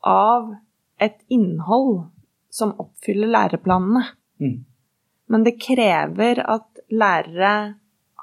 [0.06, 0.54] av
[1.02, 2.06] et innhold
[2.54, 4.04] som oppfyller læreplanene.
[4.42, 4.62] Mm.
[5.34, 7.54] Men det krever at lærere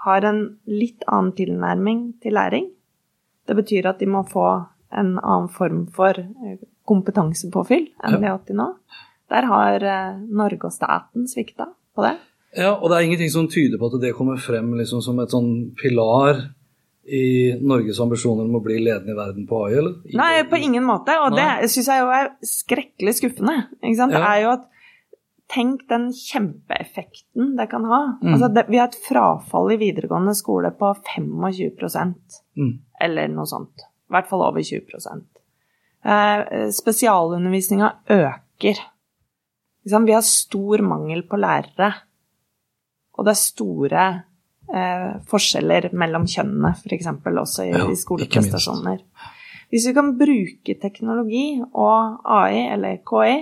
[0.04, 2.68] har en litt annen tilnærming til læring.
[3.50, 4.46] Det betyr at de må få
[4.94, 8.18] en annen form for eh, kompetansepåfyll enn Ja.
[8.18, 8.68] de har hatt til nå.
[9.30, 12.14] Der har eh, Norge og staten svikta på det.
[12.56, 15.30] Ja, og det er ingenting som tyder på at det kommer frem liksom som et
[15.30, 16.40] sånn pilar
[17.10, 19.94] i Norges ambisjoner om å bli ledende i verden på AI, eller?
[20.18, 21.14] Nei, på ingen måte.
[21.24, 21.46] Og Nei.
[21.62, 23.54] det syns jeg jo er skrekkelig skuffende.
[23.82, 24.14] Ikke sant?
[24.14, 24.66] Det er jo at
[25.50, 28.00] Tenk den kjempeeffekten det kan ha.
[28.22, 28.34] Mm.
[28.34, 32.14] Altså, det, vi har et frafall i videregående skole på 25
[32.60, 32.72] Mm.
[33.00, 33.86] eller noe sånt.
[34.10, 35.22] I hvert fall over 20
[36.04, 38.78] eh, Spesialundervisninga øker.
[39.84, 40.04] Liksom.
[40.06, 41.92] Vi har stor mangel på lærere.
[43.18, 44.04] Og det er store
[44.72, 47.06] eh, forskjeller mellom kjønnene, f.eks.
[47.26, 49.02] også i, Ja, i skoleprestasjoner.
[49.70, 53.34] Hvis vi kan bruke teknologi og AI, eller KI,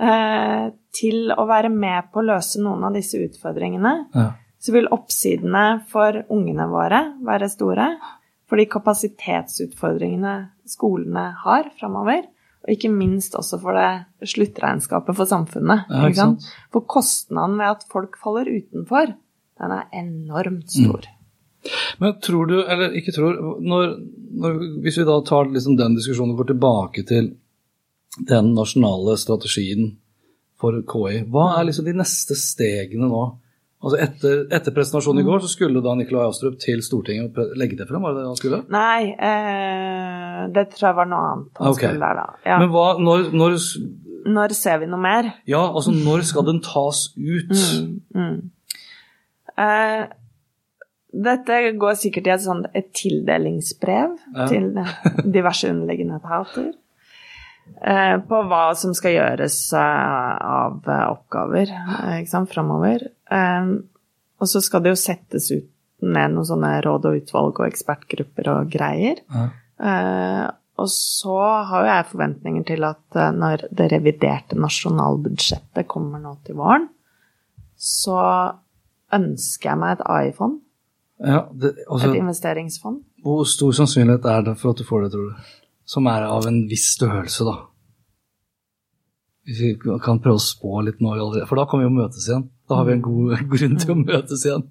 [0.00, 4.30] eh, til å være med på å løse noen av disse utfordringene, Ja.
[4.58, 7.90] så vil oppsidene for ungene våre være store.
[8.48, 10.34] Fordi kapasitetsutfordringene
[10.68, 12.24] skolene har framover,
[12.64, 15.84] og ikke minst også for det sluttregnskapet for samfunnet.
[15.88, 16.48] Ja, ikke sant?
[16.72, 19.14] For kostnaden ved at folk faller utenfor,
[19.58, 21.06] den er enormt stor.
[22.00, 23.96] Men tror du, eller ikke tror når,
[24.38, 27.32] når, Hvis vi da tar liksom den diskusjonen og går tilbake til
[28.28, 29.92] den nasjonale strategien
[30.58, 33.26] for KI, hva er liksom de neste stegene nå?
[33.78, 37.76] Altså Etter, etter presentasjonen i går så skulle da Nikolai Astrup til Stortinget og legge
[37.78, 38.58] det frem, var det det han skulle?
[38.74, 41.84] Nei, eh, det tror jeg var noe annet han okay.
[41.84, 42.40] skulle der, da.
[42.48, 42.56] Ja.
[42.58, 43.58] Men hva, når, når
[44.34, 45.30] Når ser vi noe mer?
[45.46, 47.54] Ja, altså når skal den tas ut?
[49.58, 50.02] Eh,
[51.28, 54.48] dette går sikkert i et, sånt, et tildelingsbrev Ja.
[54.50, 54.72] til
[55.22, 56.72] diverse underliggende etater.
[57.80, 61.72] eh, på hva som skal gjøres eh, av eh, oppgaver
[62.18, 63.08] ikke sant, framover.
[64.38, 68.52] Og så skal det jo settes ut ned noen sånne råd og utvalg og ekspertgrupper
[68.52, 69.18] og greier.
[69.34, 69.48] Ja.
[70.78, 71.34] Og så
[71.66, 76.86] har jo jeg forventninger til at når det reviderte nasjonalbudsjettet kommer nå til våren,
[77.74, 78.20] så
[79.14, 80.60] ønsker jeg meg et AI-fond.
[81.18, 81.48] Ja,
[81.90, 83.02] altså, Et investeringsfond.
[83.22, 85.34] hvor stor sannsynlighet er det for at du får det, tror du?
[85.88, 87.56] Som er av en viss størrelse, da.
[89.48, 91.14] Hvis vi kan prøve å spå litt nå,
[91.48, 92.48] for da kan vi jo møtes igjen.
[92.68, 94.66] Da har vi en god grunn til å møtes igjen.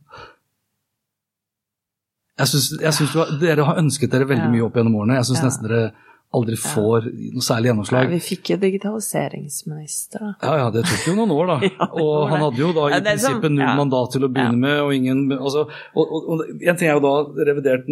[2.37, 5.17] Jeg syns, dere har ønsket dere veldig mye opp gjennom årene.
[5.17, 5.87] Jeg syns nesten dere
[6.35, 8.03] aldri får noe særlig gjennomslag.
[8.03, 8.09] gjennomslag.
[8.11, 10.31] vi fikk jo digitaliseringsminister, da.
[10.43, 11.57] Ja, ja, det tok jo noen år, da.
[11.77, 13.75] Ja, og han hadde jo da i Ja, prinsippet null ja.
[13.77, 14.61] mandat til å begynne Ja.
[14.65, 15.63] med, og ingen altså,
[15.95, 17.13] og, og, og En ting er jo da
[17.47, 17.87] revidert,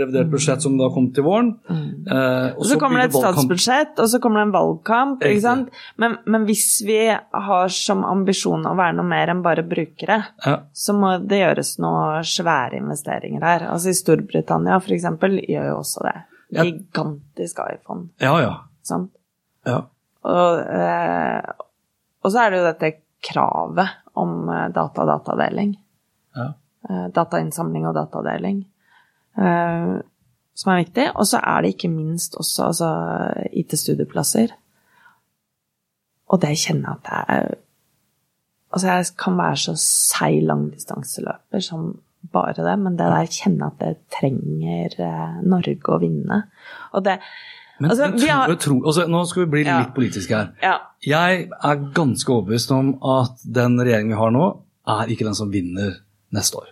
[0.00, 1.54] revidert budsjett som da kom til våren.
[1.70, 2.56] eh, Mm.
[2.58, 5.22] Og så kommer det et statsbudsjett, og så kommer det en valgkamp.
[5.26, 5.68] Ikke sant?
[6.00, 10.56] Men, men hvis vi har som ambisjon å være noe mer enn bare brukere, Ja,
[10.72, 13.66] så må det gjøres noe svære investeringer her.
[13.70, 15.04] Altså I Storbritannia f.eks.
[15.48, 16.16] gjør jo også det.
[16.50, 18.08] Gigantisk iPhone.
[18.20, 18.34] ja.
[18.42, 18.54] ja.
[18.82, 19.12] Sant?
[19.66, 19.82] ja.
[20.20, 21.52] Og, eh,
[22.20, 22.90] og så er det jo dette
[23.24, 25.74] kravet om eh, data og datadeling.
[26.36, 26.46] Ja.
[26.88, 28.62] Eh, datainnsamling og datadeling.
[29.38, 29.94] Eh,
[30.60, 31.06] som er viktig.
[31.14, 32.90] Og så er det ikke minst også altså,
[33.52, 34.52] IT-studieplasser.
[36.30, 37.58] Og det kjenner jeg at er
[38.70, 41.88] Altså, jeg kan være så seig langdistanseløper som
[42.32, 46.42] bare det, men det der kjenner at det trenger eh, Norge å vinne.
[46.94, 47.18] Og det
[47.80, 49.78] Men, Altså, men vi har- tro, altså, nå skal vi bli Ja.
[49.80, 50.50] litt politiske her.
[50.62, 50.78] Ja.
[51.00, 55.50] Jeg er ganske overbevist om at den regjeringen vi har nå, er ikke den som
[55.50, 55.94] vinner
[56.30, 56.66] neste år.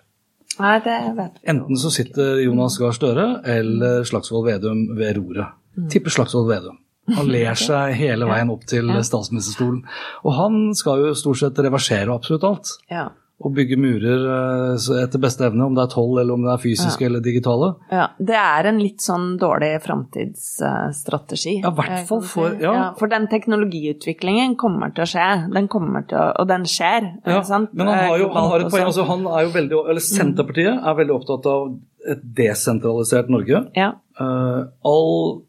[0.60, 1.48] Nei, det vet vi.
[1.48, 5.48] Enten så sitter Jonas Gahr Støre eller Slagsvold Vedum ved roret.
[5.78, 5.88] Mm.
[5.88, 6.76] Tipper Slagsvold Vedum.
[7.16, 9.82] Han ler seg hele veien opp til statsministerstolen.
[10.24, 12.66] Og han skal jo stort sett reversere absolutt alt.
[12.90, 13.08] Ja.
[13.38, 16.62] Og bygge murer eh, etter beste evne, om det er tolv eller om det er
[16.62, 17.68] fysiske eller digitale.
[17.94, 18.08] ja.
[18.18, 21.60] Det er en litt sånn dårlig framtidsstrategi.
[21.62, 22.72] Ja, hvert eh, fall for- ja.
[22.74, 22.86] ja.
[22.98, 25.28] For den teknologiutviklingen kommer til å skje.
[25.54, 27.70] Den kommer til å Og den skjer, Ja, sant?
[27.74, 28.86] men han, har jo, han har et poeng.
[28.90, 31.78] Altså, han er jo veldig, eller Senterpartiet er veldig opptatt av
[32.08, 33.62] et desentralisert Norge.
[33.76, 33.92] Ja.
[34.20, 35.42] Uh, all,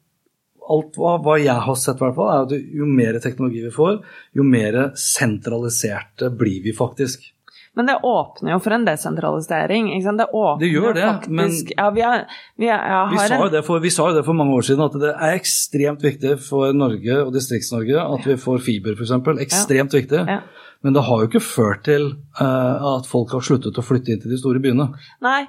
[0.69, 3.99] alt hva, hva jeg har sett, hvert fall, er at jo mer teknologi vi får,
[4.37, 7.31] jo mer sentraliserte blir vi faktisk.
[7.77, 9.89] Men det åpner jo for en desentralisering.
[10.17, 12.25] Det åpner Det gjør det, faktisk men- Ja, vi er,
[12.57, 14.97] vi er, Vi sa, en for, vi sa jo det for mange år siden, at
[14.99, 19.11] det er ekstremt viktig for Norge og Distrikts-Norge at vi får fiber, f.eks.
[19.45, 20.25] Ekstremt viktig.
[20.27, 20.41] Ja.
[20.83, 24.21] Men det har jo ikke ført til uh, at folk har sluttet å flytte inn
[24.23, 24.93] til de store byene.
[25.21, 25.47] Nei,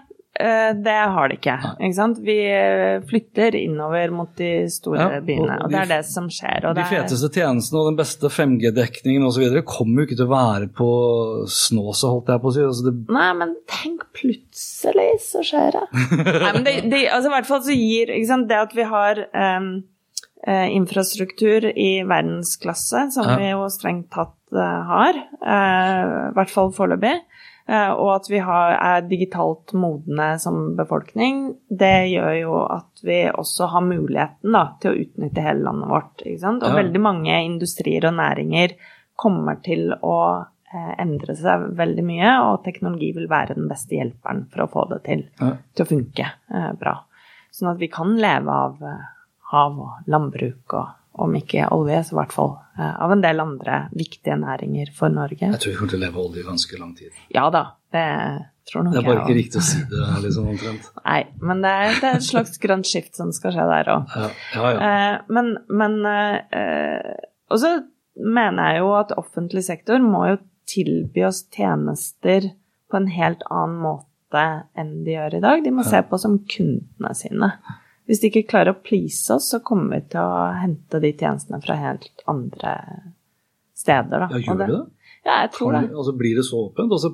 [0.85, 1.55] det har det ikke.
[1.81, 2.19] ikke sant?
[2.25, 6.29] Vi eh, flytter innover mot de store Ja, og- byene, og det er det som
[6.33, 6.61] skjer.
[6.65, 9.47] De det er, feteste tjenestene og den beste 5G-dekningen osv.
[9.69, 10.89] kommer jo ikke til å være på
[11.51, 12.65] Snåsa, holdt jeg på å si.
[12.71, 15.85] Altså det, Nei, men tenk plutselig så skjer det.
[16.45, 18.87] Nei, men det, det altså, I hvert fall så gir ikke sant, det at vi
[18.91, 19.71] har um,
[20.47, 23.37] eh, infrastruktur i verdensklasse, som Ja.
[23.41, 27.27] vi jo strengt tatt eh, har, eh, i hvert fall foreløpig, eh,
[27.69, 33.69] og at vi har, er digitalt modne som befolkning, det gjør jo at vi også
[33.71, 36.25] har muligheten da, til å utnytte hele landet vårt.
[36.27, 36.75] Og Ja.
[36.83, 38.75] veldig mange industrier og næringer
[39.17, 44.45] kommer til å eh, endre seg veldig mye, og teknologi vil være den beste hjelperen
[44.53, 45.53] for å få det til, Ja.
[45.75, 46.97] til å funke eh, bra.
[47.53, 49.01] Sånn at vi kan leve av eh,
[49.51, 50.89] hav og landbruk og
[51.21, 55.13] om ikke olje, så i hvert fall eh, av en del andre viktige næringer for
[55.13, 55.51] Norge.
[55.53, 57.21] jeg tror vi kommer til å leve av olje ganske lang tid.
[57.35, 57.65] Ja da,
[57.95, 58.07] det
[58.71, 60.91] tror nok Det er bare jeg ikke riktig å si det liksom omtrent.
[61.09, 64.15] Nei, men det er, det er et slags grønt skift som skal skje der òg.
[64.15, 64.71] Ja, ja.
[64.71, 64.91] ja.
[64.91, 67.11] Eh, men men eh,
[67.51, 67.75] Og så
[68.21, 70.41] mener jeg jo at offentlig sektor må jo
[70.71, 72.53] tilby oss tjenester
[72.91, 74.45] på en helt annen måte
[74.79, 75.63] enn de gjør i dag.
[75.65, 77.51] De må se på oss som kundene sine.
[78.11, 81.61] Hvis de ikke klarer å please oss, så kommer vi til å hente de tjenestene
[81.63, 82.73] fra helt andre
[83.79, 84.25] steder.
[84.25, 84.29] Da.
[84.35, 84.81] ja gjør vi det?
[85.21, 85.83] Ja, jeg tror det.
[85.93, 86.93] altså, blir det så åpent?
[86.97, 87.11] Altså,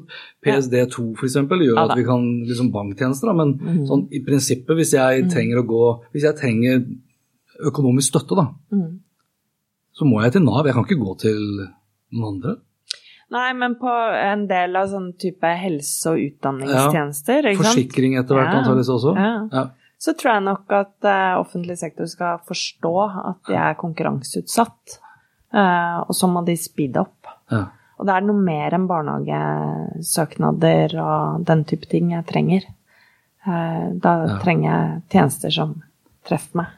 [0.46, 3.86] PSD2 for eksempel, gjør Ja at vi kan liksom banktjenester, da, men Mhm.
[3.90, 6.86] sånn, i prinsippet, hvis jeg trenger å gå Hvis jeg trenger
[7.66, 9.00] økonomisk støtte, da, Mm.
[9.92, 10.64] så må jeg til Nav.
[10.66, 11.68] Jeg kan ikke gå til
[12.12, 12.56] noen andre.
[13.30, 13.90] Nei, men på
[14.32, 17.58] en del av sånn type helse- og utdanningstjenester, sant?
[17.58, 18.62] Forsikring etter hvert Ja.
[18.62, 19.16] antakeligvis også.
[19.16, 19.48] Ja.
[19.52, 19.70] Ja.
[19.98, 22.92] Så tror jeg nok at uh, offentlig sektor skal forstå
[23.32, 24.98] at de er konkurranseutsatt.
[25.56, 27.26] Uh, og så må de speede opp.
[27.50, 27.62] Ja.
[27.96, 32.62] Og det er noe mer enn barnehagesøknader og den type ting jeg trenger.
[33.46, 34.36] Uh, da Ja.
[34.42, 35.70] trenger jeg tjenester som
[36.26, 36.68] treffer meg.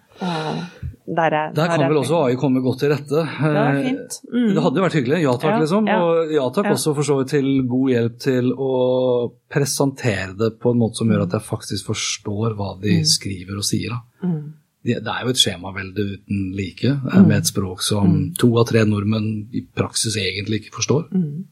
[1.16, 2.16] Der jeg, Der kan er vel også.
[2.28, 3.09] AI komme godt til rette.
[3.09, 4.16] Det Eh, fint.
[4.32, 4.48] Mm.
[4.54, 5.20] Det hadde jo vært hyggelig.
[5.22, 5.86] Ja takk, Ja, liksom.
[5.88, 5.98] ja.
[6.04, 6.72] Og ja takk Ja.
[6.76, 11.09] også for så vidt til god hjelp til å presentere det på en måte som
[11.09, 13.96] gjør at jeg faktisk forstår hva de skriver og sier.
[14.22, 14.52] Mm.
[14.84, 18.66] Det det er jo et skjemavelde uten like, eh, med et språk som to av
[18.66, 21.09] tre nordmenn i praksis egentlig ikke forstår.
[21.12, 21.44] Mm.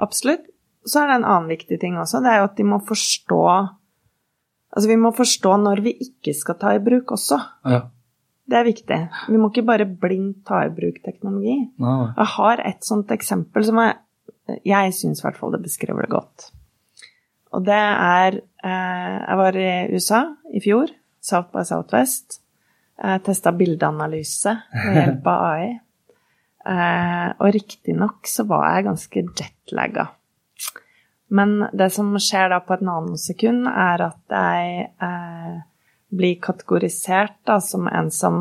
[0.00, 0.46] Absolutt.
[0.86, 3.68] Så er det en annen viktig ting også, det er jo at de må forstå
[4.76, 7.40] Altså vi må forstå når vi ikke skal ta i bruk også.
[7.66, 7.80] Ja.
[8.50, 9.00] Det er viktig.
[9.30, 11.56] Vi må ikke bare blindt ta i bruk teknologi.
[12.18, 13.98] Jeg har et sånt eksempel som jeg,
[14.66, 16.48] jeg syns i hvert fall det beskriver det godt.
[17.54, 20.20] Og det er eh, Jeg var i USA
[20.54, 20.90] i fjor,
[21.22, 22.40] South by Southwest.
[23.00, 25.70] Jeg testa bildeanalyse ved hjelp av AI.
[26.70, 30.10] Eh, og riktignok så var jeg ganske jetlagga.
[31.30, 35.58] Men det som skjer da på et nanosekund, er at jeg eh,
[36.10, 38.40] blir kategorisert da som en som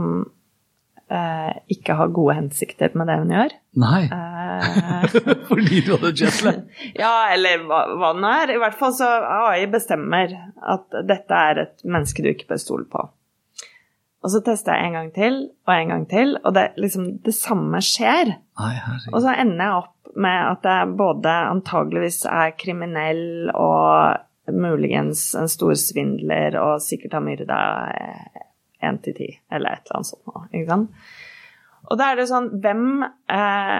[1.10, 3.56] eh, ikke har gode hensikter med det hun gjør.
[3.84, 4.02] Nei.
[4.08, 6.64] Eh, Fordi du hadde jetlag?
[7.04, 8.56] ja, eller hva, hva det nå er.
[8.56, 9.10] I hvert fall så
[9.44, 13.06] AI bestemmer at dette er et menneske du ikke bør stole på.
[14.20, 17.32] Og så tester jeg en gang til og en gang til, og det, liksom, det
[17.38, 18.34] samme skjer.
[18.60, 18.74] Nei.
[19.14, 25.50] Og så ender jeg opp med at jeg både antageligvis er kriminell og muligens en
[25.52, 27.60] stor svindler og sikkert har myrda
[28.84, 30.26] én til ti, eller et eller annet sånt.
[30.30, 30.90] noe, Ikke sant?
[31.90, 32.84] Og da er det sånn Hvem
[33.32, 33.80] eh,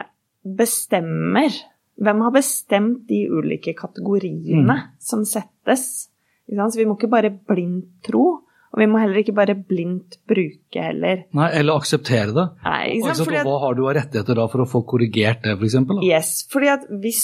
[0.60, 1.56] bestemmer
[2.00, 6.08] Hvem har bestemt de ulike kategoriene som settes?
[6.50, 8.24] Så vi må ikke bare blindt tro,
[8.72, 11.26] og vi må heller ikke bare blindt bruke heller.
[11.38, 12.46] Nei, eller akseptere det.
[12.64, 13.28] Nei, ikke sant?
[13.28, 15.76] Fordi at- hva har du av rettigheter da for å få korrigert det, f.eks.?
[16.08, 17.22] Yes, fordi at hvis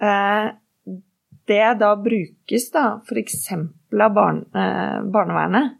[0.00, 0.48] eh,
[1.46, 3.50] det da brukes da f.eks.
[4.02, 5.76] av barn, eh, barnevernet,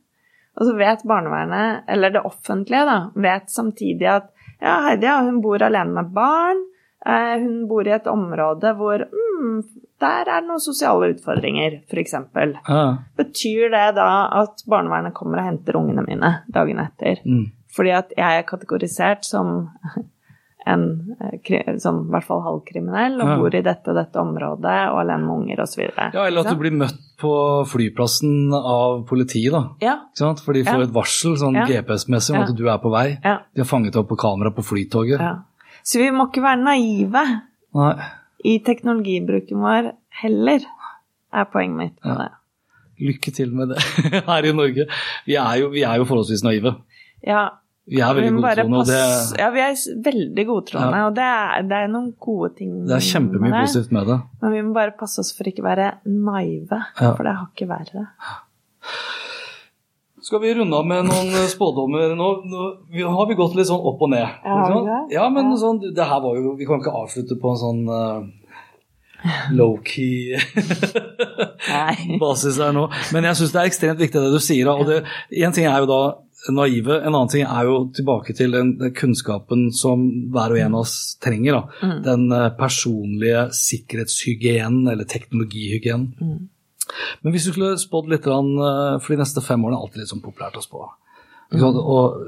[0.56, 5.42] og så vet barnevernet, eller det offentlige da, vet samtidig at ja, Heidi ja, hun
[5.44, 6.62] bor alene med barn,
[7.06, 9.58] eh, hun bor i et område hvor mm,
[10.00, 12.16] der er det noen sosiale utfordringer, f.eks.
[12.32, 12.82] Ja.
[13.16, 14.10] Betyr det da
[14.42, 17.20] at barnevernet kommer og henter ungene mine dagen etter?
[17.24, 17.50] Mm.
[17.76, 19.68] Fordi at jeg er kategorisert som
[20.66, 20.82] en
[21.22, 25.22] eh, som i hvert fall halvkriminell og bor i dette og dette området og alene
[25.26, 25.84] med unger osv.
[25.96, 27.32] ja, eller at du blir møtt på
[27.70, 29.62] flyplassen av politiet, da.
[29.80, 29.94] Ja.
[30.42, 30.86] For de får Ja.
[30.88, 31.66] et varsel sånn Ja.
[31.70, 33.18] GPS-messig om at du er på vei.
[33.24, 33.38] Ja.
[33.54, 35.20] De har fanget opp på kamera på flytoget.
[35.20, 35.36] ja.
[35.86, 37.22] Så vi må ikke være naive
[37.74, 37.94] Nei.
[38.44, 40.60] i teknologibruken vår heller,
[41.32, 42.30] er poenget mitt med det.
[42.98, 43.78] Lykke til med det
[44.26, 44.86] her i Norge.
[45.26, 46.74] Vi er jo, vi er jo forholdsvis naive.
[47.22, 47.50] Ja,
[47.86, 51.06] Vi er veldig godtroende, det, Ja, vi er veldig godtroende, Ja.
[51.06, 54.16] og det er, det er noen gode ting det er kjempemye positivt med det.
[54.42, 57.12] Men vi må bare passe oss for ikke være naive, Ja.
[57.14, 58.08] for det har ikke verre.
[60.26, 62.28] Skal vi runde av med noen eh, spådommer nå?
[62.50, 62.64] nå
[63.14, 64.26] har vi gått litt sånn opp og ned.
[64.44, 64.96] Ja?
[65.12, 65.56] Ja, men Ja.
[65.62, 70.34] sånn, det her var jo Vi kan ikke avslutte på en sånn eh, low-key
[72.22, 72.88] basis her nå.
[73.14, 74.66] Men jeg syns det er ekstremt viktig det du sier.
[74.72, 75.04] og det,
[75.44, 76.00] En ting er jo da
[76.54, 80.76] naive, en annen ting er jo tilbake til den, den kunnskapen som hver og en
[80.76, 81.58] av oss trenger.
[81.58, 81.86] da.
[81.86, 81.96] Mm.
[82.06, 86.12] Den eh, personlige sikkerhetshygienen, eller teknologihygienen.
[86.20, 86.44] Mm.
[87.22, 90.14] Men hvis du skulle spådd litt, eh, for de neste fem årene er alltid litt
[90.14, 90.86] sånn populært å spå.
[91.54, 91.62] Mm.
[91.62, 92.22] Og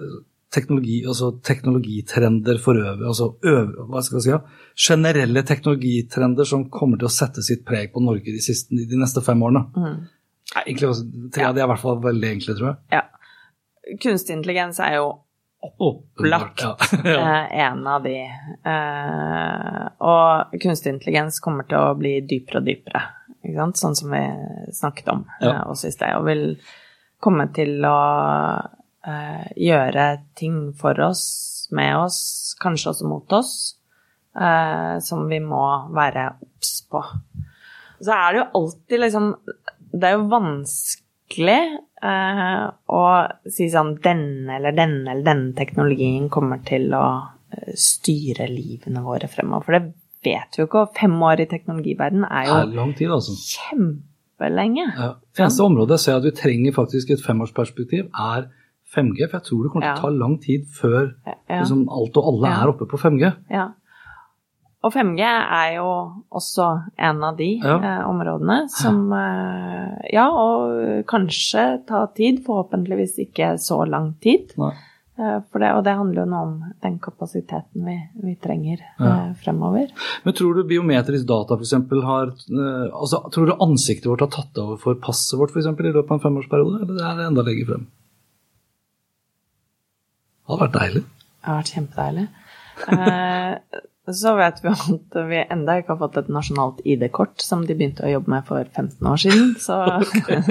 [0.55, 7.01] teknologi, altså teknologitrender for øvrig, altså øv, hva skal jeg si, generelle teknologitrender som kommer
[7.01, 9.67] til å sette sitt preg på Norge de, siste, de neste fem årene.
[9.77, 9.99] Mm.
[10.55, 10.95] Nei, egentlig,
[11.35, 12.79] tre av de er i hvert fall veldig enkle, tror jeg.
[12.97, 13.05] Ja.
[14.03, 15.09] Kunstig intelligens er jo
[15.79, 16.61] Opplagt.
[16.63, 16.77] Ja.
[17.05, 17.45] ja.
[17.45, 18.19] eh, en av de.
[18.65, 23.01] Eh, og kunstig intelligens kommer til å bli dypere og dypere,
[23.75, 24.23] sånn som vi
[24.75, 25.51] snakket om Ja.
[25.51, 26.15] eh, også i sted.
[26.15, 26.45] Og vil
[27.21, 27.99] komme til å
[29.57, 30.05] gjøre
[30.37, 32.19] ting for oss, med oss,
[32.61, 33.53] kanskje også mot oss,
[35.07, 35.63] som vi må
[35.97, 37.01] være obs på.
[38.05, 39.31] Så er det jo alltid liksom
[39.95, 41.61] Det er jo vanskelig
[42.03, 43.03] eh, å
[43.51, 47.07] si sånn Denne eller denne eller denne teknologien kommer til å
[47.55, 49.67] eh, styre livene våre fremover.
[49.67, 49.83] For det
[50.27, 50.85] vet vi jo ikke.
[50.85, 53.35] Og fem år i teknologiverden er jo er tid, altså.
[53.57, 54.87] kjempelenge.
[54.95, 55.11] Ja.
[55.35, 58.49] Det eneste området jeg ser at vi trenger faktisk et femårsperspektiv, er
[58.95, 59.29] 5G.
[59.29, 61.61] For jeg tror det kommer til å ta lang tid før Ja.
[61.61, 63.35] liksom, alt og alle er oppe på 5G.
[63.51, 63.69] Ja.
[64.87, 65.87] Og 5G er jo
[66.31, 66.67] også
[67.03, 67.77] en av de Ja.
[67.83, 72.45] eh, områdene som eh, Ja, og kanskje ta tid.
[72.47, 74.53] Forhåpentligvis ikke så lang tid.
[75.19, 79.07] Eh, for det, og det handler jo nå om den kapasiteten vi, vi trenger Ja.
[79.27, 79.91] eh, fremover.
[80.25, 81.73] Men tror du biometrisk data f.eks.
[82.07, 85.87] har eh, altså, Tror du ansiktet vårt har tatt over for passet vårt for eksempel,
[85.91, 87.87] i løpet av en femårsperiode, eller er det enda lenger frem?
[90.47, 91.03] Det hadde vært deilig.
[91.03, 92.29] Det har vært kjempedeilig.
[94.15, 98.07] Så vet vi at vi enda ikke har fått et nasjonalt ID-kort, som de begynte
[98.07, 99.55] å jobbe med for 15 år siden.
[99.61, 99.79] Så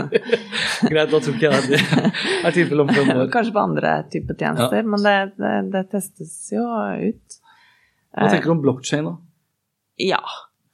[0.91, 3.29] Greit, da tror ikke jeg det er tilfellet om fem år.
[3.33, 7.39] kanskje på andre typer tjenester, men det, det, det testes jo ut.
[8.17, 9.17] Hva tenker du om blokkjede, da?
[9.97, 10.21] Ja.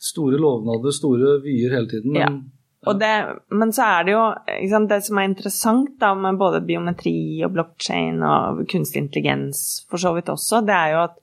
[0.03, 2.15] Store lovnader, store vyer hele tiden.
[2.17, 2.43] Men
[2.84, 3.13] Og det,
[3.55, 4.23] men så er det jo
[4.71, 7.15] sant, Det som er interessant da, med både biometri
[7.45, 11.19] og blokkjede og kunstig intelligens for så vidt også, det er jo at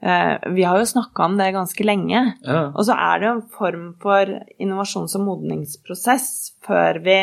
[0.00, 2.20] vi har jo snakka om det ganske lenge.
[2.46, 2.60] ja.
[2.70, 4.30] Og så er det jo en form for
[4.62, 6.28] innovasjons- og modningsprosess
[6.62, 7.16] før vi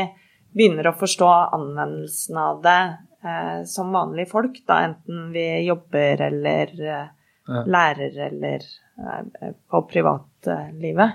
[0.55, 2.79] begynner å forstå anvendelsen av det
[3.23, 7.05] eh, som vanlige folk, da, enten vi jobber eller eh,
[7.47, 7.59] Ja.
[7.69, 11.11] lærer eller eh, på privatlivet.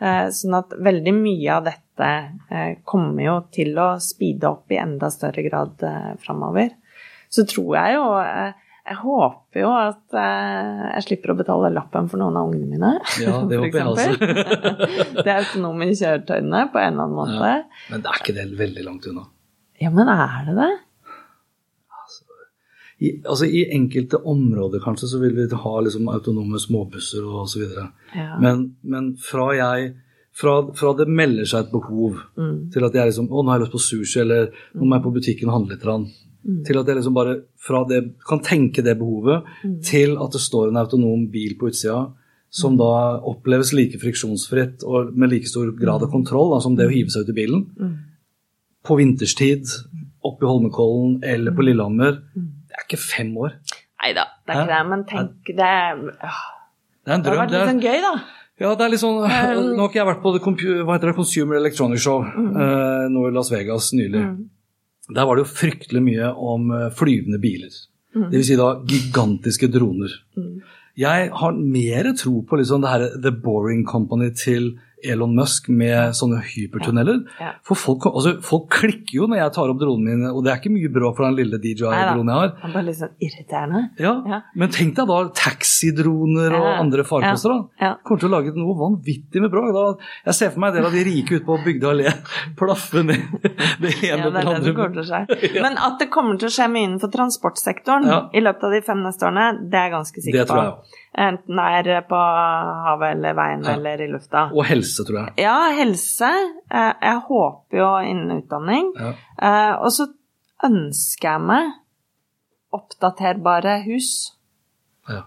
[0.00, 2.08] Eh, sånn at veldig mye av dette
[2.50, 6.72] eh, kommer jo til å speede opp i enda større grad eh, framover.
[7.30, 8.52] Så tror jeg jo eh,
[8.90, 12.92] Jeg håper jo at eh, jeg slipper å betale lappen for noen av ungene mine.
[13.22, 14.18] Ja, det håper jeg.
[15.24, 17.50] Det er autonome kjøretøyene på en eller annen måte.
[17.54, 17.84] Ja.
[17.92, 19.28] Men det er ikke det veldig langt unna.
[19.80, 20.70] Ja, men er det det?
[23.00, 27.62] I, altså, I enkelte områder kanskje så vil vi ha liksom, autonome småbusser og osv.
[28.12, 28.26] Ja.
[28.42, 29.94] Men, men fra jeg
[30.36, 32.70] fra, fra det melder seg et behov Mm.
[32.72, 35.04] til at jeg liksom Å, nå har jeg lyst på sushi, eller nå må jeg
[35.06, 36.12] på butikken og handle litt.
[36.44, 36.64] Grann», Mm.
[36.64, 39.82] Til at jeg liksom bare fra det, kan tenke det behovet Mm.
[39.84, 42.12] til at det står en autonom bil på utsida
[42.50, 46.04] som da oppleves like friksjonsfritt og med like stor grad Mm.
[46.06, 47.66] av kontroll da, som det å hive seg ut i bilen.
[48.84, 49.64] På vinterstid,
[50.24, 51.56] oppe i Holmenkollen eller Mm.
[51.56, 52.12] på Lillehammer.
[52.34, 53.52] Det er ikke fem år.
[54.02, 54.88] Nei da, det er ikke det.
[54.88, 55.56] Men tenk det
[56.24, 56.40] øh.
[57.04, 57.24] Det er en drøm.
[57.24, 58.22] Det har vært litt sånn gøy, da.
[58.60, 59.20] ja, det er litt sånn
[59.76, 63.28] Nå har ikke jeg vært på det hva heter det, Consumer Electronics Show eh, nå
[63.28, 64.48] i Las Vegas nylig.
[65.14, 67.72] Der var det jo fryktelig mye om eh, flyvende biler.
[68.10, 70.10] Det vil si da gigantiske droner.
[70.98, 74.72] Jeg har mer tro på liksom det her The Boring Company til
[75.04, 77.22] Elon Musk med sånne hypertunneler.
[77.40, 77.52] Ja.
[77.66, 80.60] For folk, altså, folk klikker jo når jeg tar opp dronen min, og det er
[80.60, 82.52] ikke mye bråk for den lille DJI-dronen jeg har.
[82.56, 83.82] Det er bare litt sånn irriterende.
[83.98, 84.40] Ja, Ja.
[84.54, 86.78] Men tenk deg da taxidroner og Ja.
[86.80, 87.48] andre farkoster.
[87.50, 87.86] da.
[87.86, 87.94] Ja.
[88.04, 89.72] Kommer til å lage noe vanvittig med bråk.
[89.72, 92.12] Da, jeg ser for meg en del av de rike ute på Bygdøy allé
[92.58, 93.20] plaffe ned
[93.80, 95.60] det Ja, ene det er det kommer til å skje.
[95.64, 98.20] Men at det kommer til å skje mye innenfor transportsektoren Ja.
[98.34, 100.72] i løpet av de fem neste årene, det er jeg ganske sikker Det tror jeg
[100.72, 100.96] på.
[101.18, 102.14] Enten det er på
[102.86, 103.72] havet eller veien Ja.
[103.74, 104.44] eller i lufta.
[104.54, 105.32] Og helse, tror jeg.
[105.42, 106.28] Ja, helse.
[106.70, 108.92] eh, Jeg håper jo innen utdanning.
[108.98, 109.12] Ja.
[109.42, 110.06] Eh, Og så
[110.64, 111.72] ønsker jeg meg
[112.72, 114.36] oppdaterbare hus,
[115.08, 115.22] Ja.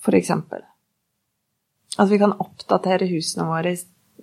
[0.00, 0.62] for eksempel.
[1.98, 3.76] At vi kan oppdatere husene våre i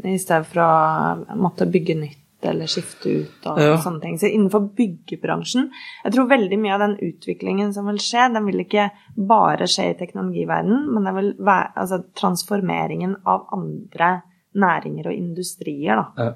[0.04, 3.78] i stedet for å måtte bygge nytt eller skifte ut og Ja.
[3.78, 4.18] sånne ting.
[4.18, 5.70] Så innenfor byggebransjen
[6.06, 9.90] Jeg tror veldig mye av den utviklingen som vil skje, den vil ikke bare skje
[9.92, 14.22] i teknologiverdenen, men det vil være altså, transformeringen av andre
[14.56, 16.06] næringer og industrier, da.
[16.26, 16.32] Ja.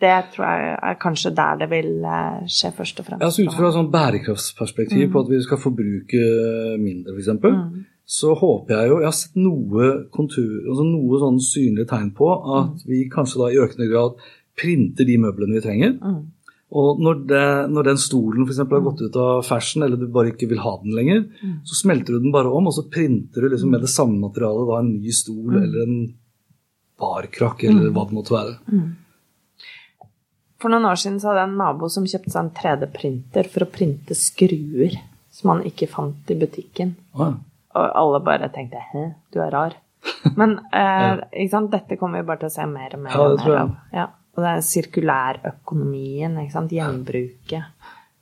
[0.00, 3.20] Det tror jeg er kanskje der det vil eh, skje først og fremst.
[3.20, 6.22] Ja, så Ut fra et sånn bærekraftsperspektiv på at vi skal forbruke
[6.80, 7.84] mindre, f.eks., Mm.
[8.06, 12.26] så håper jeg jo Jeg har sett noe kontur, altså noe sånn synlige tegn på
[12.32, 12.86] at Mm.
[12.88, 14.12] vi kanskje da i økende grad
[14.56, 15.98] printer de møblene vi trenger.
[16.00, 16.20] Mm.
[16.72, 18.58] Og når, det, når den stolen f.eks.
[18.58, 21.56] har gått ut av fashion, eller du bare ikke vil ha den lenger, Mm.
[21.66, 24.68] så smelter du den bare om, og så printer du liksom med det samme materialet
[24.68, 25.62] da en ny stol Mm.
[25.62, 26.14] eller en
[27.00, 28.58] barkrakk eller hva det måtte være.
[30.60, 33.64] For noen år siden så hadde jeg en nabo som kjøpte seg en 3D-printer for
[33.64, 34.98] å printe skruer
[35.32, 36.94] som han ikke fant i butikken.
[37.16, 37.34] Ah,
[37.74, 39.74] Og alle bare tenkte 'hæ, du er rar'.
[40.36, 41.70] Men eh, sant?
[41.70, 43.60] dette kommer vi bare til å se mer og mer, Ja, det tror jeg.
[43.62, 43.76] av.
[43.92, 44.06] Ja.
[44.36, 46.70] Og det er sirkulærøkonomien, ikke sant?
[46.72, 47.64] gjenbruket.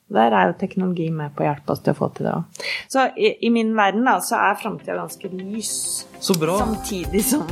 [0.09, 2.63] Der er jo teknologi med på å hjelpe oss til å få til det òg.
[2.89, 5.73] Så i, i min verden da, så er framtida ganske lys,
[6.25, 6.55] så bra.
[6.63, 7.45] samtidig som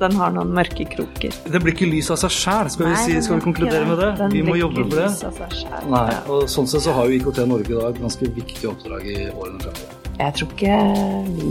[0.00, 1.32] den har noen mørke kroker.
[1.52, 4.10] Det blir ikke lys av seg sjæl, skal, vi si, skal vi konkludere med det?
[4.20, 5.06] Den Vi må jobbe for det.
[5.08, 5.88] lys av seg selv.
[5.92, 6.20] Nei, Ja.
[6.36, 9.60] og Sånn sett så har jo IKT Norge da et ganske viktig oppdrag i årene
[9.64, 9.88] fremover.
[10.20, 10.74] Jeg tror ikke
[11.36, 11.48] vi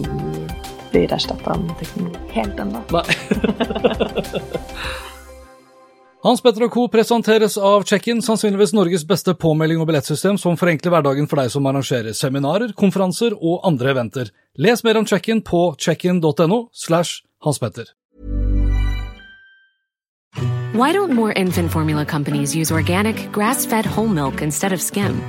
[0.94, 2.80] blir erstatta av teknologi helt ennå.
[6.20, 6.82] Hans Petter og Co.
[6.92, 11.70] presenteres av Check-in, sannsynligvis Norges beste påmelding og billettsystem som forenkler hverdagen for deg som
[11.70, 14.34] arrangerer seminarer, konferanser og andre eventer.
[14.60, 17.96] Les mer om Check-in på checkin.no slash Hans Petter.
[20.76, 25.22] Why don't more infant formula companies use organic, grass fed whole milk instead of skim?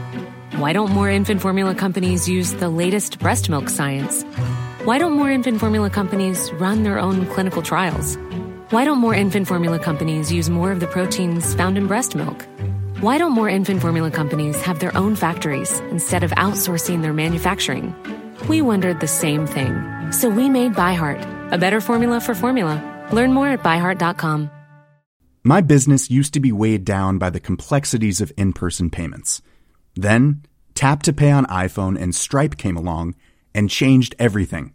[0.59, 4.25] Why don't more infant formula companies use the latest breast milk science?
[4.85, 8.19] Why don't more infant formula companies run their own clinical trials?
[8.71, 12.47] Why don't more infant formula companies use more of the proteins found in breast milk?
[13.01, 17.97] Why don't more infant formula companies have their own factories instead of outsourcing their manufacturing?
[18.49, 19.75] We wondered the same thing.
[20.13, 22.79] So we made ByHeart, a better formula for formula.
[23.11, 24.53] Learn more at byheart.com.
[25.43, 29.43] My business used to be weighed down by the complexities of in person payments.
[29.97, 30.45] Then,
[30.77, 33.17] Tap to Pay on iPhone and Stripe came along
[33.53, 34.75] and changed everything.